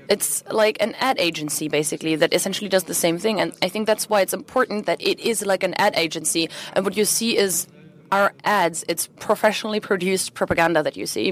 [0.09, 3.39] It's like an ad agency basically that essentially does the same thing.
[3.39, 6.49] And I think that's why it's important that it is like an ad agency.
[6.73, 7.67] And what you see is
[8.11, 8.83] our ads.
[8.89, 11.29] It's professionally produced propaganda that you see.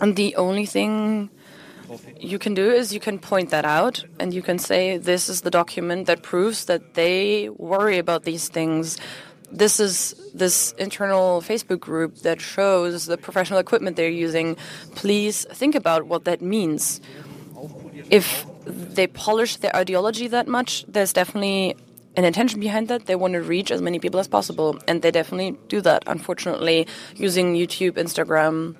[0.00, 1.30] And the only thing
[2.18, 5.40] you can do is you can point that out and you can say this is
[5.42, 8.98] the document that proves that they worry about these things.
[9.50, 14.56] This is this internal facebook group that shows the professional equipment they're using.
[14.94, 17.00] Please think about what that means.
[18.10, 21.76] If they polish their ideology that much there's definitely
[22.16, 23.06] an intention behind that.
[23.06, 26.86] They want to reach as many people as possible and they definitely do that unfortunately
[27.16, 28.76] using youtube instagram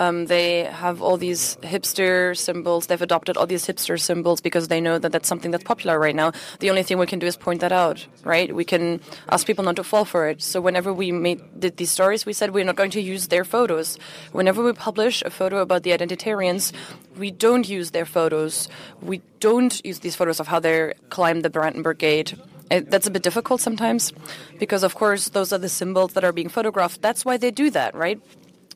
[0.00, 2.86] um, they have all these hipster symbols.
[2.86, 6.16] They've adopted all these hipster symbols because they know that that's something that's popular right
[6.16, 6.32] now.
[6.60, 8.48] The only thing we can do is point that out, right?
[8.54, 10.40] We can ask people not to fall for it.
[10.40, 13.44] So whenever we made did these stories, we said we're not going to use their
[13.44, 13.98] photos.
[14.32, 16.72] Whenever we publish a photo about the identitarians,
[17.18, 18.68] we don't use their photos.
[19.02, 22.34] We don't use these photos of how they climbed the Brandenburg Gate.
[22.70, 24.12] It, that's a bit difficult sometimes
[24.58, 27.02] because, of course, those are the symbols that are being photographed.
[27.02, 28.20] That's why they do that, right?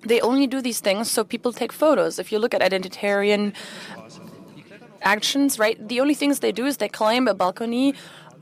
[0.04, 2.18] They only do these things so people take photos.
[2.18, 3.54] If you look at identitarian
[5.02, 7.94] actions, right, the only things they do is they climb a balcony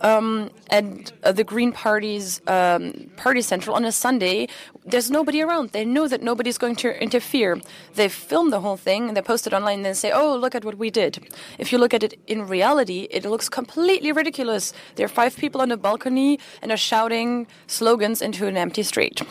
[0.03, 4.49] um, at uh, the Green Party's um, party central on a Sunday.
[4.85, 5.71] There's nobody around.
[5.71, 7.61] They know that nobody's going to interfere.
[7.95, 10.55] They film the whole thing and they post it online and then say, oh, look
[10.55, 11.25] at what we did.
[11.59, 14.73] If you look at it in reality, it looks completely ridiculous.
[14.97, 19.23] There are five people on a balcony and are shouting slogans into an empty street.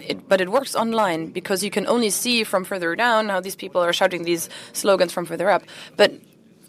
[0.00, 3.56] It, but it works online because you can only see from further down how these
[3.56, 5.62] people are shouting these slogans from further up.
[5.96, 6.12] But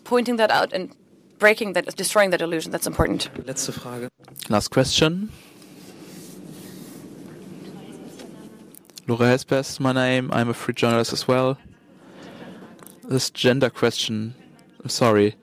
[0.03, 0.95] pointing that out and
[1.39, 3.29] breaking that, destroying that illusion, that's important.
[4.49, 5.31] Last question.
[9.07, 10.31] Laura Hespers, my name.
[10.33, 11.57] I'm a free journalist as well.
[13.03, 14.33] This gender question,
[14.81, 15.35] I'm sorry.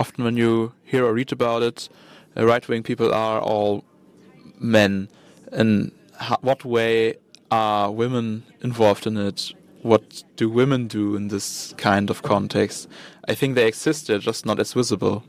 [0.00, 1.88] Often when you hear or read about it,
[2.36, 3.84] uh, right wing people are all
[4.58, 5.08] men.
[5.52, 5.92] And
[6.40, 7.16] what way
[7.50, 9.52] are women involved in it?
[9.82, 12.88] What do women do in this kind of context?
[13.28, 15.24] I think they exist, they're just not as visible.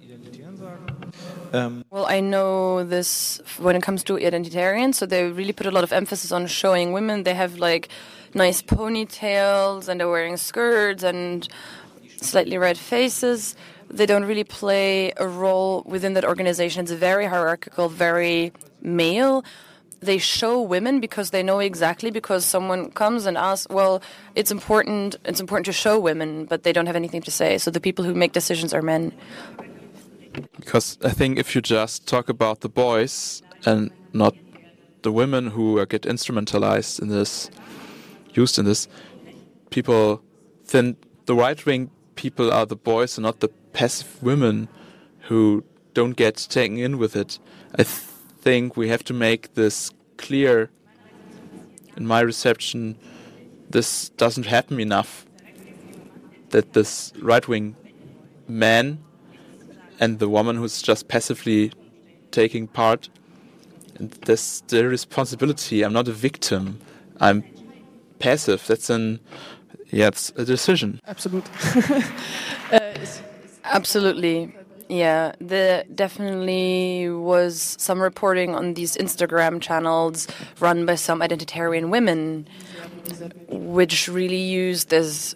[1.54, 5.72] Um, well, I know this when it comes to identitarians, so they really put a
[5.72, 7.24] lot of emphasis on showing women.
[7.24, 7.90] They have like
[8.34, 11.48] nice ponytails and they're wearing skirts and
[12.18, 13.56] slightly red faces.
[13.88, 16.82] They don't really play a role within that organization.
[16.82, 19.44] It's very hierarchical, very male
[20.06, 24.02] they show women because they know exactly because someone comes and asks well
[24.36, 27.58] it's important it's important to show women but they don't have anything to say.
[27.58, 29.12] So the people who make decisions are men.
[30.60, 34.36] Because i think if you just talk about the boys and not
[35.04, 37.50] the women who get instrumentalized in this
[38.34, 38.88] used in this
[39.70, 40.22] people
[40.72, 40.96] then
[41.26, 44.68] the right wing people are the boys and not the passive women
[45.28, 47.40] who don't get taken in with it.
[47.78, 47.84] I
[48.44, 50.70] think we have to make this clear
[51.96, 52.98] in my reception.
[53.70, 55.26] This doesn't happen enough.
[56.50, 57.76] That this right wing
[58.48, 59.00] man
[60.00, 61.72] and the woman who's just passively
[62.32, 63.10] taking part,
[63.96, 65.84] and there's the responsibility.
[65.84, 66.80] I'm not a victim.
[67.20, 67.44] I'm
[68.20, 68.68] passive.
[68.68, 69.20] That's an
[69.90, 71.00] yeah, it's a decision.
[72.72, 73.22] Uh, Absolutely.
[73.66, 74.63] Absolutely.
[74.90, 80.28] Yeah, there definitely was some reporting on these Instagram channels
[80.60, 82.48] run by some identitarian women,
[83.50, 85.36] which really used this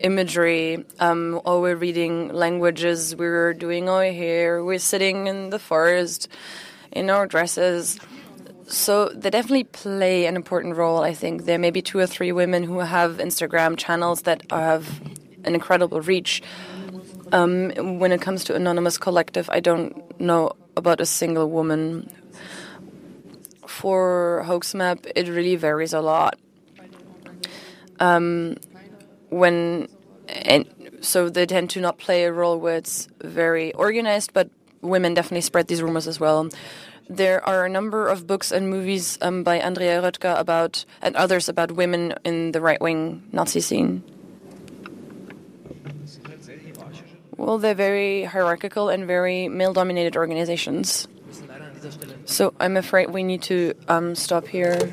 [0.00, 0.84] imagery.
[1.00, 6.28] Um, oh, we're reading languages, we're doing our hair, we're sitting in the forest
[6.92, 7.98] in our dresses.
[8.66, 11.02] So they definitely play an important role.
[11.02, 15.00] I think there may be two or three women who have Instagram channels that have
[15.44, 16.42] an incredible reach.
[17.32, 22.10] Um, when it comes to Anonymous Collective, I don't know about a single woman.
[23.66, 26.38] For Hoaxmap, it really varies a lot.
[27.98, 28.56] Um,
[29.30, 29.88] when
[30.28, 30.66] and
[31.00, 34.50] so they tend to not play a role where it's very organized, but
[34.82, 36.48] women definitely spread these rumors as well.
[37.08, 41.48] There are a number of books and movies um, by Andrea Röpke about and others
[41.48, 44.02] about women in the right-wing Nazi scene.
[47.36, 51.08] Well, they're very hierarchical and very male-dominated organizations.
[52.24, 54.92] So I'm afraid we need to um, stop here.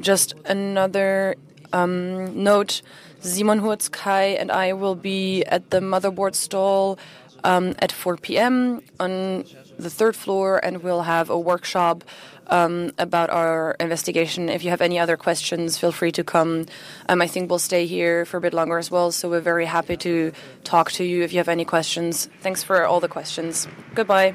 [0.00, 1.36] Just another
[1.72, 2.82] um, note:
[3.20, 6.98] Simon Hurtz Kai and I will be at the motherboard stall
[7.44, 8.82] um, at 4 p.m.
[8.98, 9.44] on
[9.78, 12.04] the third floor, and we'll have a workshop
[12.48, 14.48] um, about our investigation.
[14.48, 16.66] If you have any other questions, feel free to come.
[17.08, 19.64] Um, I think we'll stay here for a bit longer as well, so we're very
[19.64, 20.32] happy to
[20.64, 22.28] talk to you if you have any questions.
[22.40, 23.68] Thanks for all the questions.
[23.94, 24.34] Goodbye.